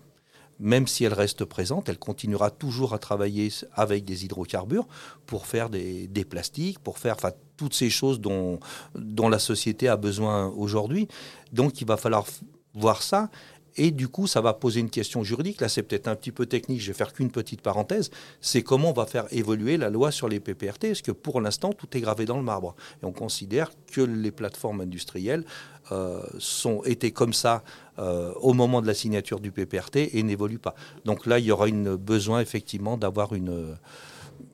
[0.60, 4.86] même si elle reste présente, elle continuera toujours à travailler avec des hydrocarbures
[5.26, 7.16] pour faire des, plastiques, pour faire
[7.56, 8.60] toutes ces choses dont,
[8.94, 11.08] la société a besoin aujourd'hui.
[11.52, 12.26] Donc il va falloir
[12.74, 13.30] voir ça.
[13.76, 15.60] Et du coup, ça va poser une question juridique.
[15.60, 18.10] Là, c'est peut-être un petit peu technique, je vais faire qu'une petite parenthèse.
[18.40, 21.72] C'est comment on va faire évoluer la loi sur les PPRT, parce que pour l'instant,
[21.72, 22.74] tout est gravé dans le marbre.
[23.02, 25.44] Et on considère que les plateformes industrielles
[25.92, 27.62] euh, sont, étaient comme ça
[27.98, 30.74] euh, au moment de la signature du PPRT et n'évoluent pas.
[31.04, 33.76] Donc là, il y aura une, besoin effectivement d'avoir une,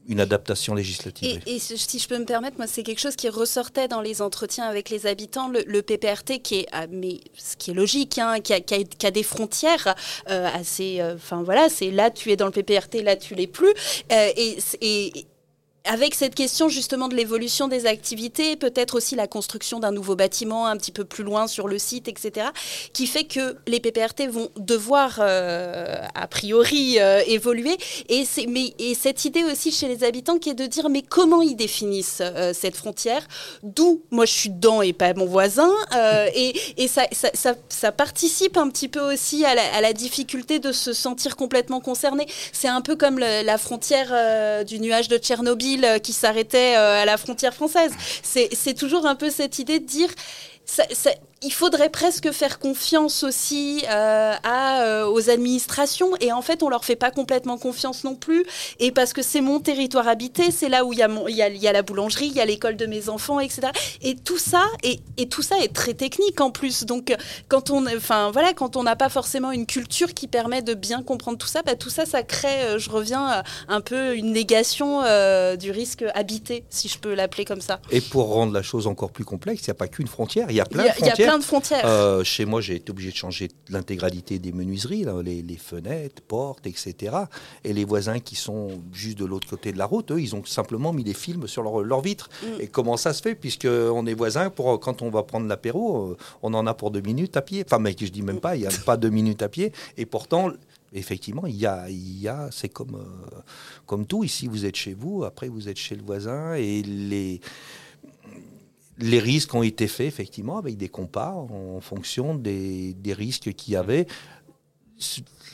[0.08, 1.40] une adaptation législative.
[1.46, 4.64] Et, si je peux me permettre, moi, c'est quelque chose qui ressortait dans les entretiens
[4.64, 8.52] avec les habitants, le, PPRT, qui est, ah, mais ce qui est logique, hein, qui,
[8.52, 9.94] a, des frontières
[10.30, 11.00] euh, assez.
[11.14, 13.72] Enfin voilà, c'est là tu es dans le PPRT, là tu l'es plus.
[14.12, 15.26] Euh, et, et
[15.86, 20.66] avec cette question justement de l'évolution des activités, peut-être aussi la construction d'un nouveau bâtiment
[20.66, 22.48] un petit peu plus loin sur le site, etc.,
[22.92, 27.76] qui fait que les PPRT vont devoir euh, a priori euh, évoluer.
[28.08, 31.42] Et, mais, et cette idée aussi chez les habitants qui est de dire mais comment
[31.42, 33.26] ils définissent euh, cette frontière?
[33.62, 34.02] D'où?
[34.10, 35.70] Moi je suis dedans et pas mon voisin.
[36.34, 40.92] et et ça, ça, ça, participe un petit peu aussi à la, difficulté de se
[40.92, 42.26] sentir complètement concerné.
[42.52, 47.04] C'est un peu comme la frontière du nuage de Tchernobyl euh, qui s'arrêtait euh, à
[47.04, 47.92] la frontière française.
[48.22, 50.08] C'est toujours un peu cette idée de dire
[51.42, 56.70] il faudrait presque faire confiance aussi euh, à, euh, aux administrations et en fait on
[56.70, 58.44] leur fait pas complètement confiance non plus
[58.80, 61.36] et parce que c'est mon territoire habité, c'est là où il y, a mon- il
[61.36, 63.68] y, a, il y a la boulangerie, il y a l'école de mes enfants, etc.
[64.00, 66.84] Et tout ça et, et tout ça est très technique en plus.
[66.84, 67.14] Donc
[67.48, 71.02] quand on, enfin voilà, quand on n'a pas forcément une culture qui permet de bien
[71.02, 75.02] comprendre tout ça, bah, tout ça, ça crée, euh, je reviens, un peu une négation
[75.04, 77.80] euh, du risque habité, si je peux l'appeler comme ça.
[77.90, 80.56] Et pour rendre la chose encore plus complexe, il n'y a pas qu'une frontière, il
[80.56, 81.32] y a plein Il y a- de a frontières.
[81.32, 81.86] plein de frontières.
[81.86, 86.22] Euh, chez moi, j'ai été obligé de changer l'intégralité des menuiseries, là, les, les fenêtres,
[86.22, 87.16] portes, etc.
[87.64, 90.44] Et les voisins qui sont juste de l'autre côté de la route, eux, ils ont
[90.44, 92.28] simplement mis des films sur leur, leur vitre.
[92.42, 92.60] Mm.
[92.60, 93.34] Et comment ça se fait?
[93.34, 97.00] Puisqu'on est voisins, pour, quand on va prendre l'apéro, euh, on en a pour deux
[97.00, 97.64] minutes à pied.
[97.66, 99.72] Enfin, mais je dis même pas, il n'y a pas deux minutes à pied.
[99.96, 100.50] Et pourtant,
[100.92, 103.40] effectivement, il y a, il y a c'est comme, euh,
[103.86, 104.24] comme tout.
[104.24, 106.54] Ici, vous êtes chez vous, après, vous êtes chez le voisin.
[106.54, 107.40] Et les
[108.98, 113.76] les risques ont été faits effectivement avec des compas en fonction des, risques qu'il y
[113.76, 114.06] avait.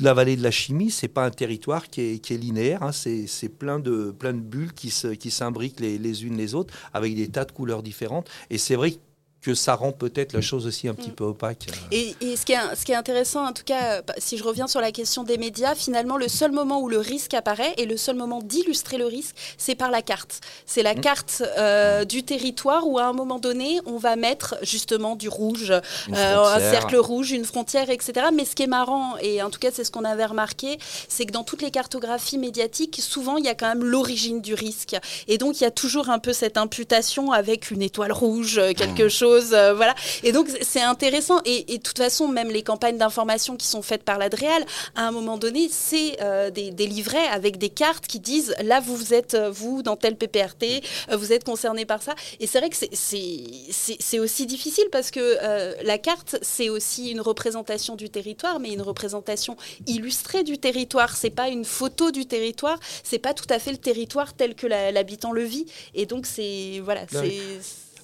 [0.01, 2.93] La vallée de la chimie, c'est pas un territoire qui est, linéaire, hein.
[2.93, 7.53] c'est plein de, bulles qui s'imbriquent les, les unes les autres avec des tas de
[7.53, 8.31] couleurs différentes.
[8.51, 8.99] Et c'est vrai que
[9.43, 11.15] que ça rend peut-être la chose aussi un petit mm.
[11.15, 11.67] peu opaque.
[11.91, 14.69] Et, ce, qui est, ce, qui est, intéressant, en tout cas, euh, si je reviens
[14.69, 17.97] sur la question des médias, finalement, le seul moment où le risque apparaît et le
[17.97, 20.41] seul moment d'illustrer le risque, c'est par la carte.
[20.65, 21.01] C'est la mm.
[21.01, 25.73] carte euh, du territoire où, à un moment donné, on va mettre justement du rouge,
[25.73, 25.81] euh,
[26.13, 28.27] un cercle rouge, une frontière, etc.
[28.33, 30.79] Mais ce qui est marrant, et en tout cas, c'est ce qu'on avait remarqué,
[31.09, 34.55] c'est que dans toutes les cartographies médiatiques, souvent, il y a quand même l'origine du
[34.55, 34.97] risque.
[35.27, 39.07] Et donc, il y a toujours un peu cette imputation avec une étoile rouge, quelque
[39.07, 39.11] mm.
[39.33, 39.95] Chose euh, voilà.
[40.23, 41.41] Et donc c'est intéressant.
[41.45, 44.65] Et, de toute façon, même les campagnes d'information qui sont faites par l'Adréal,
[44.95, 49.15] à un moment donné, c'est euh, des, livrets avec des cartes qui disent là vous,
[49.15, 52.15] êtes euh, vous dans tel PPRT, vous êtes concerné par ça.
[52.41, 55.39] Et c'est vrai que c'est aussi difficile parce que
[55.85, 59.57] la carte c'est aussi une représentation du territoire, mais une représentation
[59.87, 61.17] illustrée du territoire.
[61.17, 64.67] C'est pas une photo du territoire, c'est pas tout à fait le territoire tel que
[64.67, 65.67] l'habitant le vit.
[65.95, 67.41] Et donc c'est voilà, c'est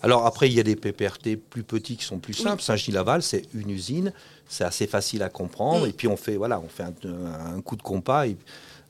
[0.03, 2.63] alors après, il y a des PPRT plus petits qui sont plus simples.
[2.63, 4.13] Saint-Gilles-Laval, c'est une usine,
[4.49, 5.87] c'est assez facile à comprendre.
[5.87, 8.27] Et puis on fait, voilà, on fait un, coup de compas.
[8.27, 8.37] Et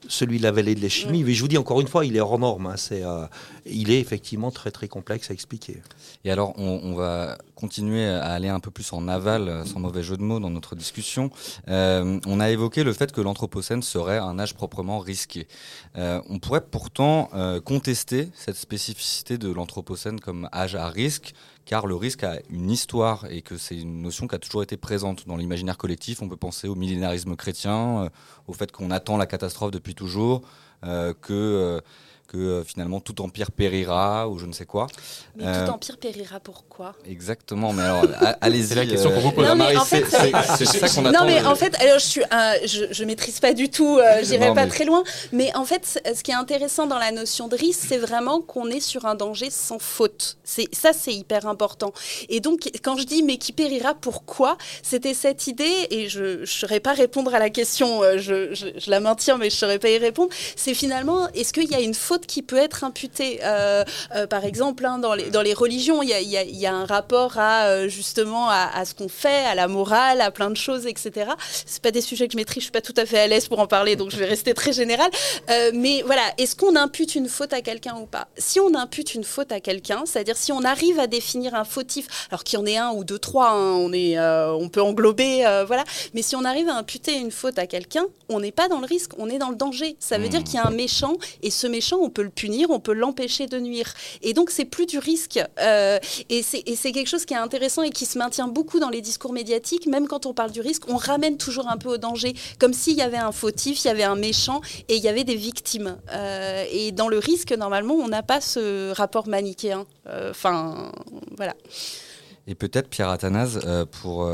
[0.07, 2.17] celui de la vallée de la chimie, mais je vous dis encore une fois, il
[2.17, 2.67] est hors norme.
[2.67, 2.77] Hein.
[2.77, 3.27] c'est, euh,
[3.67, 5.83] il est effectivement très très complexe à expliquer.
[6.25, 10.03] Et alors, on, va continuer à aller un peu plus en aval, euh, sans mauvais
[10.03, 11.31] jeu de mots, dans notre discussion.
[11.69, 15.47] Euh, on a évoqué le fait que l'Anthropocène serait un âge proprement risqué.
[15.95, 17.31] on pourrait pourtant
[17.65, 21.35] contester cette spécificité de l'Anthropocène comme âge à risque,
[21.69, 24.79] car le risque a une histoire et que c'est une notion qui a toujours été
[24.79, 26.23] présente dans l'imaginaire collectif.
[26.23, 28.09] On peut penser au millénarisme chrétien,
[28.47, 30.41] au fait qu'on attend la catastrophe depuis toujours,
[30.85, 31.81] euh, que euh,
[32.29, 34.87] que euh, finalement tout empire périra ou je ne sais quoi.
[35.35, 38.05] Mais tout euh, empire périra pourquoi Exactement, mais alors
[38.43, 38.69] allez-y.
[38.69, 39.47] C'est la question qu'on vous pose.
[40.59, 41.21] C'est ça qu'on attend.
[41.21, 42.23] Non mais en fait, alors je suis,
[42.67, 45.03] je, je maîtrise pas du tout, euh, j'irai pas très loin,
[45.33, 48.69] mais en fait, ce qui est intéressant dans la notion de risque, c'est vraiment qu'on
[48.69, 50.37] est sur un danger sans faute.
[50.45, 51.95] C'est ça, c'est hyper important.
[52.29, 56.45] Et donc, quand je dis mais qui périra pourquoi, c'était cette idée et je ne
[56.45, 59.79] saurais pas répondre à la question, je, je, je la maintiens, mais je ne saurais
[59.79, 60.29] pas y répondre.
[60.57, 63.41] C'est finalement, est-ce qu'il y a une faute qui peut être imputée.
[63.43, 67.39] Euh, euh, par exemple, hein, dans, les, dans les religions, il y a, un rapport
[67.39, 71.31] à euh, justement à, ce qu'on fait, à la morale, à plein de choses, etc.
[71.67, 73.49] C'est pas des sujets que je maîtrise, je suis pas tout à fait à l'aise
[73.49, 75.11] pour en parler, donc je vais rester très général.
[75.75, 78.29] mais voilà, est-ce qu'on impute une faute à quelqu'un ou pas?
[78.37, 82.07] Si on impute une faute à quelqu'un, c'est-à-dire si on arrive à définir un fautif,
[82.31, 85.43] alors qu'il y en ait un ou deux, trois, hein, on, est, on peut englober,
[85.67, 85.85] voilà.
[86.15, 88.87] Mais si on arrive à imputer une faute à quelqu'un, on n'est pas dans le
[88.87, 89.97] risque, on est dans le danger.
[89.99, 90.45] Ça veut dire mmh.
[90.45, 93.47] qu'il y a un méchant et ce méchant, on peut le punir, on peut l'empêcher
[93.47, 93.93] de nuire.
[94.23, 95.39] Et donc, c'est plus du risque.
[95.61, 95.99] Euh,
[96.31, 99.35] et c'est quelque chose qui est intéressant et qui se maintient beaucoup dans les discours
[99.35, 99.87] médiatiques.
[99.87, 102.97] Même quand on parle du risque, on ramène toujours un peu au danger, comme s'il
[102.97, 105.99] y avait un fautif, il y avait un méchant et il y avait des victimes.
[106.13, 109.87] Euh, et dans le risque, normalement, on n'a pas ce rapport manichéen.
[110.07, 110.91] Euh, enfin,
[111.37, 111.55] voilà.
[112.47, 113.61] Et peut-être, Pierre Athanase,
[114.01, 114.27] pour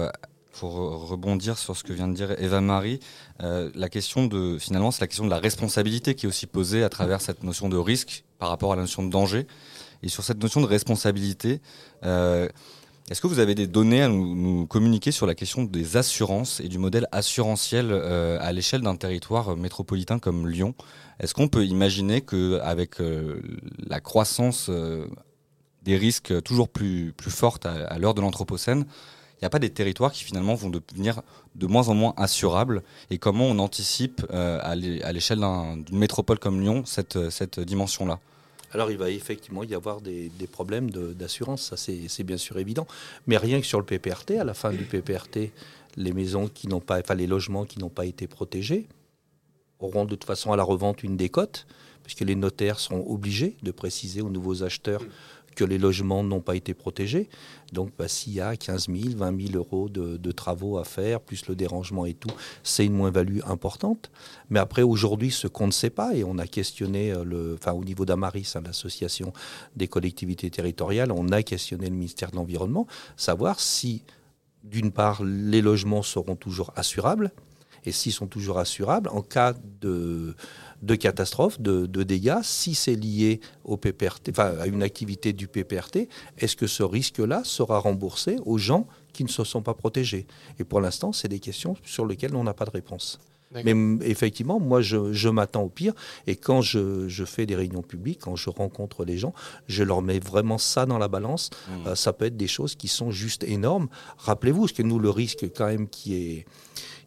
[0.58, 0.74] pour
[1.08, 3.00] rebondir sur ce que vient de dire Eva-Marie,
[3.42, 6.84] euh, la question de, finalement, c'est la question de la responsabilité qui est aussi posée
[6.84, 9.46] à travers cette notion de risque par rapport à la notion de danger.
[10.02, 11.60] Et sur cette notion de responsabilité,
[12.04, 12.48] euh,
[13.10, 16.68] est-ce que vous avez des données à nous, communiquer sur la question des assurances et
[16.68, 20.74] du modèle assurantiel euh, à l'échelle d'un territoire métropolitain comme Lyon?
[21.20, 22.96] Est-ce qu'on peut imaginer qu'avec
[23.86, 24.68] la croissance
[25.82, 28.84] des risques toujours plus, plus forte à l'heure de l'Anthropocène,
[29.44, 31.22] n'y a pas des territoires qui finalement vont devenir
[31.54, 34.74] de moins en moins assurables et comment on anticipe euh, à
[35.12, 38.18] l'échelle d'une métropole comme Lyon cette, cette dimension-là?
[38.74, 42.88] Alors il va effectivement y avoir des, problèmes d'assurance, ça c'est bien sûr évident.
[43.28, 45.52] Mais rien que sur le PPRT, à la fin du PPRT,
[45.96, 48.88] les maisons qui n'ont pas, enfin les logements qui n'ont pas été protégés
[49.78, 51.66] auront de toute façon à la revente une décote,
[52.02, 55.02] puisque les notaires sont obligés de préciser aux nouveaux acheteurs
[55.54, 57.28] que les logements n'ont pas été protégés.
[57.74, 61.46] Donc, bah, s'il y a 15 000, 20 000 euros de, travaux à faire, plus
[61.48, 62.30] le dérangement et tout,
[62.62, 64.10] c'est une moins-value importante.
[64.48, 67.72] Mais après, aujourd'hui, ce qu'on ne sait pas, et on a questionné, euh, le, enfin,
[67.72, 69.32] au niveau d'Amaris, hein, l'association
[69.76, 74.02] des collectivités territoriales, on a questionné le ministère de l'Environnement, savoir si,
[74.62, 77.32] d'une part, les logements seront toujours assurables,
[77.84, 80.34] et s'ils sont toujours assurables, en cas de,
[80.84, 86.08] de catastrophes, de, dégâts, si c'est lié au PPRT, à une activité du PPRT,
[86.38, 90.26] est-ce que ce risque-là sera remboursé aux gens qui ne se sont pas protégés?
[90.58, 93.18] Et pour l'instant, c'est des questions sur lesquelles on n'a pas de réponse.
[93.52, 95.94] Mais m- effectivement, moi, je, je m'attends au pire.
[96.26, 99.32] Et quand je, je fais des réunions publiques, quand je rencontre les gens,
[99.68, 101.50] je leur mets vraiment ça dans la balance.
[101.50, 101.86] Mmh.
[101.86, 103.88] Euh, ça peut être des choses qui sont juste énormes.
[104.18, 106.46] Rappelez-vous, ce que nous, le risque quand même qui est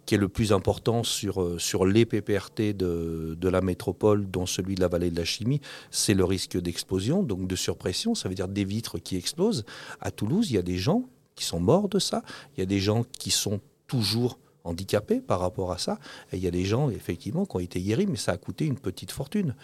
[0.07, 4.47] qui est le plus important sur, euh, sur les PPRT de, de la métropole, dont
[4.47, 8.29] celui de la vallée de la chimie, c'est le risque d'explosion, donc de surpression, ça
[8.29, 9.65] veut dire des vitres qui explosent.
[9.99, 11.03] À Toulouse, il y a des gens
[11.35, 12.23] qui sont morts de ça,
[12.55, 15.99] il y a des gens qui sont toujours handicapés par rapport à ça,
[16.31, 18.65] et il y a des gens, effectivement, qui ont été guéris, mais ça a coûté
[18.65, 19.55] une petite fortune.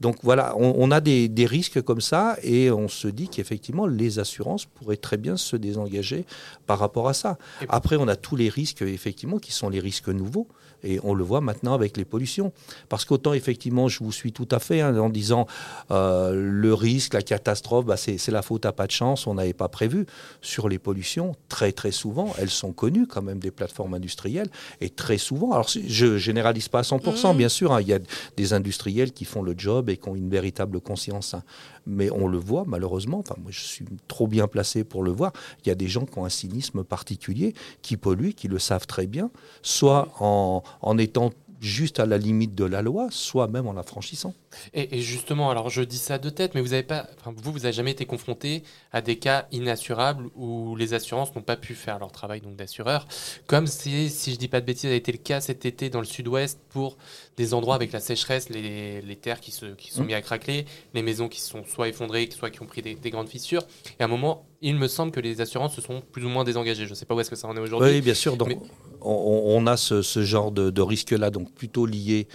[0.00, 3.86] Donc voilà, on, on a des, des risques comme ça, et on se dit qu'effectivement,
[3.86, 6.24] les assurances pourraient très bien se désengager
[6.66, 7.38] par rapport à ça.
[7.68, 10.48] Après, on a tous les risques, effectivement, qui sont les risques nouveaux.
[10.84, 12.52] Et on le voit maintenant avec les pollutions.
[12.88, 15.48] Parce qu'autant, effectivement, je vous suis tout à fait hein, en disant
[15.90, 19.54] euh, le risque, la catastrophe, bah, c'est la faute à pas de chance, on n'avait
[19.54, 20.06] pas prévu.
[20.40, 24.47] Sur les pollutions, très très souvent, elles sont connues quand même des plateformes industrielles.
[24.80, 27.38] Et très souvent, alors je généralise pas à 100%, Mhm.
[27.38, 27.98] bien sûr, hein, il y a
[28.36, 31.34] des industriels qui font le job et qui ont une véritable conscience.
[31.34, 31.42] hein.
[31.86, 35.32] Mais on le voit malheureusement, enfin moi je suis trop bien placé pour le voir,
[35.64, 38.86] il y a des gens qui ont un cynisme particulier, qui polluent, qui le savent
[38.86, 39.30] très bien,
[39.62, 41.30] soit en, en étant
[41.60, 44.32] juste à la limite de la loi, soit même en la franchissant.
[44.74, 47.52] Et, et justement, alors je dis ça de tête, mais vous avez pas, enfin, vous,
[47.52, 51.74] vous avez jamais été confronté à des cas inassurables où les assurances n'ont pas pu
[51.74, 53.06] faire leur travail donc d'assureur,
[53.46, 56.00] comme c'est, si je dis pas de bêtises, a été le cas cet été dans
[56.00, 56.96] le sud-ouest pour
[57.36, 60.06] des endroits avec la sécheresse, les, les terres qui se qui sont Mm.
[60.06, 63.10] mis à craquer, les maisons qui sont soit effondrées, soit qui ont pris des, des
[63.10, 63.62] grandes fissures.
[63.98, 66.44] Et à un moment, il me semble que les assurances se sont plus ou moins
[66.44, 66.86] désengagées.
[66.86, 67.90] Je sais pas où est-ce que ça en est aujourd'hui.
[67.92, 68.36] Oui, bien sûr.
[68.36, 68.58] Donc, Mais-
[69.00, 72.26] on, on a ce, ce genre de, de risque-là, donc plutôt lié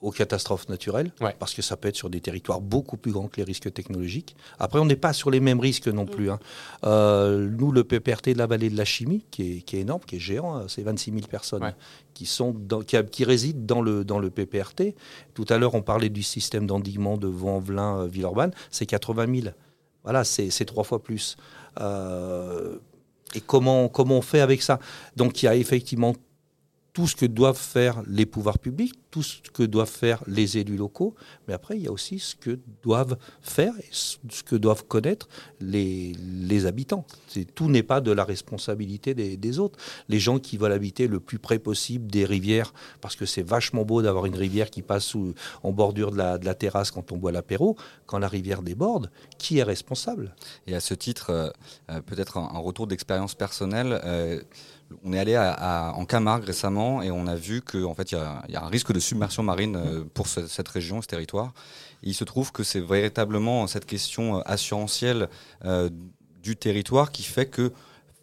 [0.00, 1.34] aux catastrophes naturelles, Ouais.
[1.40, 4.36] parce que ça peut être sur des territoires beaucoup plus grands que les risques technologiques.
[4.60, 6.30] Après, on n'est pas sur les mêmes risques non plus.
[6.30, 6.38] hein.
[6.84, 10.02] Euh, nous, le PPRT de la vallée de la chimie, qui est, qui est énorme,
[10.06, 11.74] qui est géant, hein, c'est 26 000 personnes Ouais.
[12.14, 14.94] qui, sont dans- qui, qui résident dans le, dans le PPRT.
[15.34, 19.54] Tout à l'heure, on parlait du système d'endiguement de Vaux-en-Velin-Villeurbanne, c'est 80 000.
[20.04, 21.36] Voilà, c'est c'est trois fois plus.
[21.80, 22.76] Euh,
[23.34, 24.78] et comment, comment on fait avec ça?
[25.16, 26.14] Donc il y a effectivement
[26.98, 30.76] tout ce que doivent faire les pouvoirs publics, tout ce que doivent faire les élus
[30.76, 31.14] locaux,
[31.46, 35.28] mais après il y a aussi ce que doivent faire et ce que doivent connaître
[35.60, 37.06] les, habitants.
[37.54, 39.78] Tout n'est pas de la responsabilité des, autres.
[40.08, 43.84] Les gens qui veulent habiter le plus près possible des rivières, parce que c'est vachement
[43.84, 45.14] beau d'avoir une rivière qui passe
[45.62, 47.76] en bordure de la, terrasse quand on boit l'apéro,
[48.06, 50.34] quand la rivière déborde, qui est responsable?
[50.66, 51.50] Et à ce titre, euh,
[51.90, 54.00] euh, peut-être un, un retour d'expérience personnelle.
[54.04, 54.42] euh,
[55.04, 58.18] on est allé à- en Camargue récemment et on a vu qu'en fait, il
[58.48, 61.52] y, a- un risque de submersion marine euh, pour ce- cette région, ce territoire.
[62.02, 65.28] Il se trouve que c'est véritablement cette question euh, assurantielle
[65.64, 65.90] euh,
[66.42, 67.72] du territoire qui fait que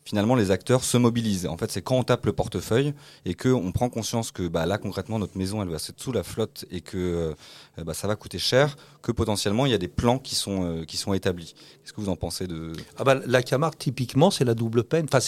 [0.05, 1.47] finalement les acteurs se mobilisent.
[1.47, 2.93] En fait, c'est quand on tape le portefeuille
[3.25, 6.21] et qu'on prend conscience que bah, là concrètement notre maison elle va être sous la
[6.23, 7.35] flotte et que
[7.83, 10.97] bah, ça va coûter cher, que potentiellement il y a des plans qui sont, qui
[10.97, 11.53] sont établis.
[11.83, 12.73] Qu'est-ce que vous en pensez de...
[12.97, 15.05] Ah bah, la Camargue, typiquement, c'est la double peine.
[15.11, 15.19] Enfin,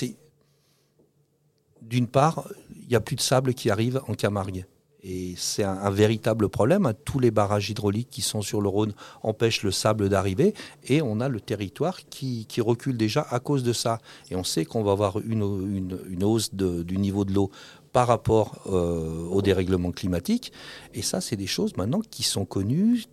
[1.88, 2.48] d'une part,
[2.82, 4.66] il n'y a plus de sable qui arrive en Camargue.
[5.04, 6.86] Et c'est un, véritable problème.
[6.86, 6.94] hein.
[7.06, 10.54] Tous les barrages hydrauliques qui sont sur le Rhône empêchent le sable d'arriver.
[10.86, 14.00] Et on a le territoire qui, recule déjà à cause de ça.
[14.32, 17.52] Et on sait qu'on va avoir une, hausse du niveau de l'eau
[17.94, 20.52] par rapport euh, au dérèglement climatique.
[20.94, 23.06] Et ça, c'est des choses maintenant qui sont connues.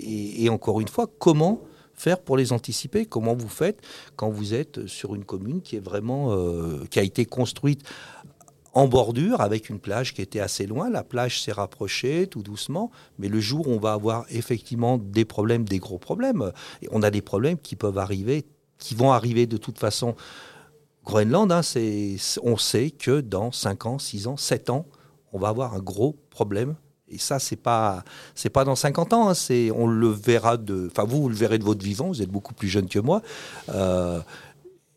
[0.00, 1.62] Et encore une fois, comment
[2.00, 3.80] faire pour les anticiper Comment vous faites
[4.16, 7.84] quand vous êtes sur une commune qui est vraiment euh, qui a été construite
[8.72, 10.90] en bordure avec une plage qui était assez loin.
[10.90, 15.24] La plage s'est rapprochée tout doucement, mais le jour où on va avoir effectivement des
[15.24, 18.46] problèmes, des gros problèmes, et on a des problèmes qui peuvent arriver,
[18.78, 20.14] qui vont arriver de toute façon.
[21.04, 21.62] Groenland, hein,
[22.42, 24.86] on sait que dans 5 ans, 6 ans, 7 ans,
[25.32, 26.76] on va avoir un gros problème.
[27.10, 28.04] Et ça, c'est pas,
[28.34, 29.28] c'est pas dans 50 ans.
[29.28, 32.08] hein, c'est, on le verra de, enfin vous, vous le verrez de votre vivant.
[32.08, 33.22] Vous êtes beaucoup plus jeune que moi.
[33.70, 34.20] Euh,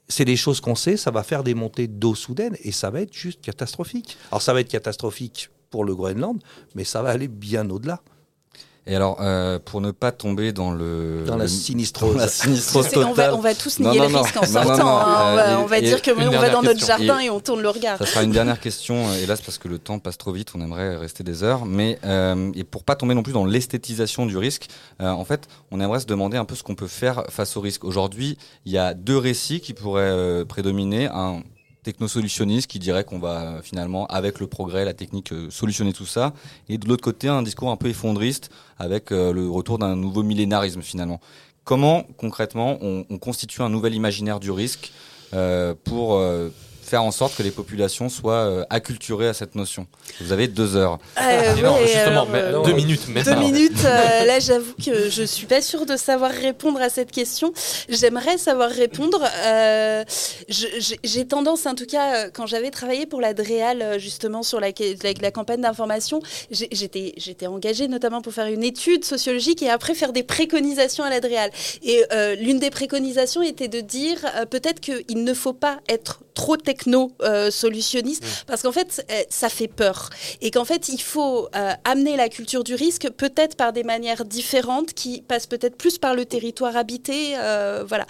[0.07, 3.01] c'est des choses qu'on sait, ça va faire des montées d'eau soudaines et ça va
[3.01, 4.17] être juste catastrophique.
[4.31, 6.39] Alors ça va être catastrophique pour le Groenland,
[6.75, 8.01] mais ça va aller bien au-delà.
[8.85, 11.23] Et alors, euh, pour ne pas tomber dans le...
[11.25, 12.13] Dans la le- sinistrose.
[12.15, 14.21] dans la sinistrose C'est- on, va, totale, on va tous nier non, le non.
[14.23, 14.83] risque en Non, non, sortant.
[14.83, 14.89] non.
[14.97, 15.31] hein.
[15.31, 17.39] On va, on va et- dire que on va dans notre jardin Et- et on
[17.39, 17.97] tourne le regard.
[17.97, 20.59] Ça sera une dernière question, euh, hélas, parce que le temps passe trop vite, on
[20.59, 21.65] aimerait rester des heures.
[21.65, 24.67] Mais euh, et pour pas tomber non plus dans l'esthétisation du risque,
[25.01, 27.61] euh, en fait, on aimerait se demander un peu ce qu'on peut faire face au
[27.61, 27.85] risque.
[27.85, 31.05] Aujourd'hui, il y a deux récits qui pourraient euh, prédominer.
[31.07, 31.41] Un
[31.83, 36.33] technosolutionniste qui dirait qu'on va finalement, avec le progrès, la technique, euh, solutionner tout ça.
[36.69, 40.23] Et de l'autre côté, un discours un peu effondriste avec euh, le retour d'un nouveau
[40.23, 41.19] millénarisme finalement.
[41.63, 44.91] Comment concrètement on, on constitue un nouvel imaginaire du risque
[45.33, 46.19] euh, pour
[46.83, 49.87] faire en sorte que les populations soient euh, acculturées à cette notion.
[50.21, 50.99] Vous avez deux heures.
[51.21, 53.01] Euh, Non, ouais, justement, alors, mais- euh, deux minutes.
[53.09, 56.89] mais Deux minutes, euh, là j'avoue que je suis pas sûre de savoir répondre à
[56.89, 57.53] cette question.
[57.89, 59.23] J'aimerais savoir répondre.
[59.45, 60.03] Euh,
[60.47, 64.69] j'ai- tendance, en tout cas, quand j'avais travaillé pour la DREAL, euh, justement sur la,
[64.69, 66.21] la, la campagne d'information,
[66.51, 71.09] j'étais j'étais engagée notamment pour faire une étude sociologique et après faire des préconisations à
[71.09, 71.49] la DREAL.
[71.83, 76.19] Et euh, l'une des préconisations était de dire euh, peut-être qu'il ne faut pas être
[76.33, 80.09] trop techno-solutionniste parce qu'en fait, euh, ça fait peur.
[80.41, 84.25] Et qu'en fait, il faut euh, amener la culture du risque peut-être par des manières
[84.25, 87.35] différentes qui passent peut-être plus par le territoire habité.
[87.37, 88.05] euh, voilà.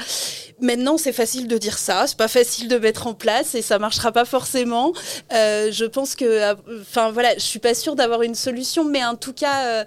[0.61, 3.79] Maintenant, c'est facile de dire ça, c'est pas facile de mettre en place et ça
[3.79, 4.93] marchera pas forcément.
[5.33, 9.03] Euh, je pense que, euh, enfin voilà, je suis pas sûre d'avoir une solution, mais
[9.03, 9.83] en tout cas, euh,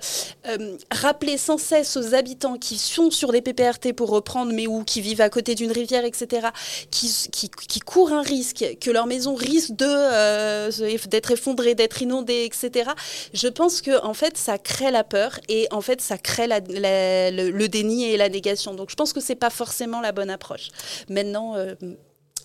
[0.49, 4.85] euh, rappeler sans cesse aux habitants qui sont sur des PPRT pour reprendre, mais ou
[4.85, 6.49] qui vivent à côté d'une rivière, etc.,
[6.91, 10.71] qui, qui, qui courent un risque, que leur maison risque de euh,
[11.09, 12.91] d'être effondrée, d'être inondée, etc.
[13.33, 16.61] Je pense que en fait, ça crée la peur et en fait, ça crée la-
[16.69, 18.75] la- le, le déni et la négation.
[18.75, 20.69] Donc, je pense que c'est pas forcément la bonne approche.
[21.09, 21.75] Maintenant, euh,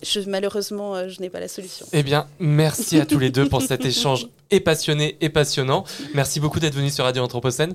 [0.02, 1.86] je, malheureusement, euh, je n'ai pas la solution.
[1.92, 5.84] Eh bien, merci à tous les deux pour cet échange et passionné et passionnant.
[6.14, 7.74] Merci beaucoup d'être venus sur Radio Anthropocène.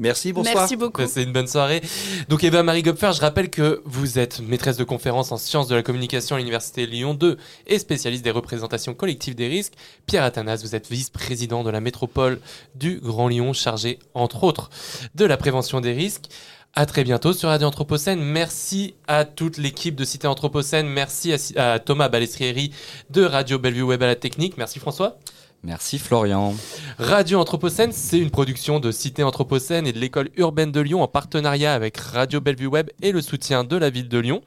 [0.00, 0.54] Merci, bonsoir.
[0.56, 1.02] Merci beaucoup.
[1.06, 1.82] C'est une bonne soirée.
[2.28, 5.74] Donc Eva Marie Gopfer, je rappelle que vous êtes maîtresse de conférence en sciences de
[5.74, 7.36] la communication à l'Université Lyon 2
[7.66, 9.74] et spécialiste des représentations collectives des risques.
[10.06, 12.40] Pierre Athanas, vous êtes vice-président de la métropole
[12.74, 14.70] du Grand Lyon, chargé entre autres
[15.14, 16.30] de la prévention des risques.
[16.74, 18.20] À très bientôt sur Radio Anthropocène.
[18.20, 20.86] Merci à toute l'équipe de Cité Anthropocène.
[20.86, 22.72] Merci à, à Thomas Balestrieri
[23.10, 24.56] de Radio Bellevue Web à la technique.
[24.56, 25.18] Merci François.
[25.62, 26.54] Merci Florian.
[26.98, 31.08] Radio Anthropocène, c'est une production de Cité Anthropocène et de l'école urbaine de Lyon en
[31.08, 34.42] partenariat avec Radio Bellevue Web et le soutien de la ville de Lyon.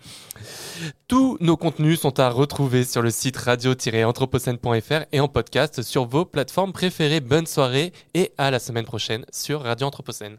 [1.07, 6.25] Tous nos contenus sont à retrouver sur le site radio-anthropocène.fr et en podcast sur vos
[6.25, 7.19] plateformes préférées.
[7.19, 10.37] Bonne soirée et à la semaine prochaine sur Radio Anthropocène.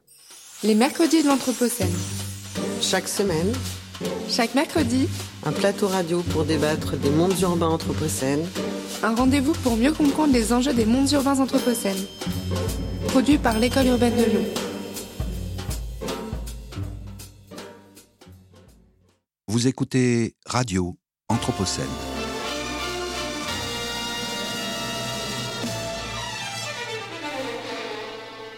[0.64, 1.94] Les mercredis de l'Anthropocène.
[2.80, 3.52] Chaque semaine,
[4.28, 5.08] Chaque mercredi,
[5.46, 8.46] un plateau radio pour débattre des mondes urbains anthropocènes,
[9.02, 12.06] un rendez-vous pour mieux comprendre les enjeux des mondes urbains anthropocènes.
[13.08, 14.44] Produit par l'école urbaine de Lyon.
[19.46, 20.96] Vous écoutez Radio
[21.28, 21.84] Anthropocène.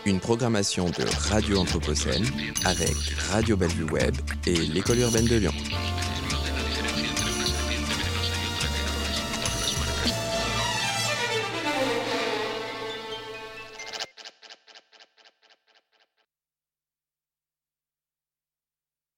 [0.07, 2.25] Une programmation de Radio Anthropocène
[2.65, 2.95] avec
[3.31, 4.15] Radio Bellevue Web
[4.47, 5.53] et l'École urbaine de Lyon.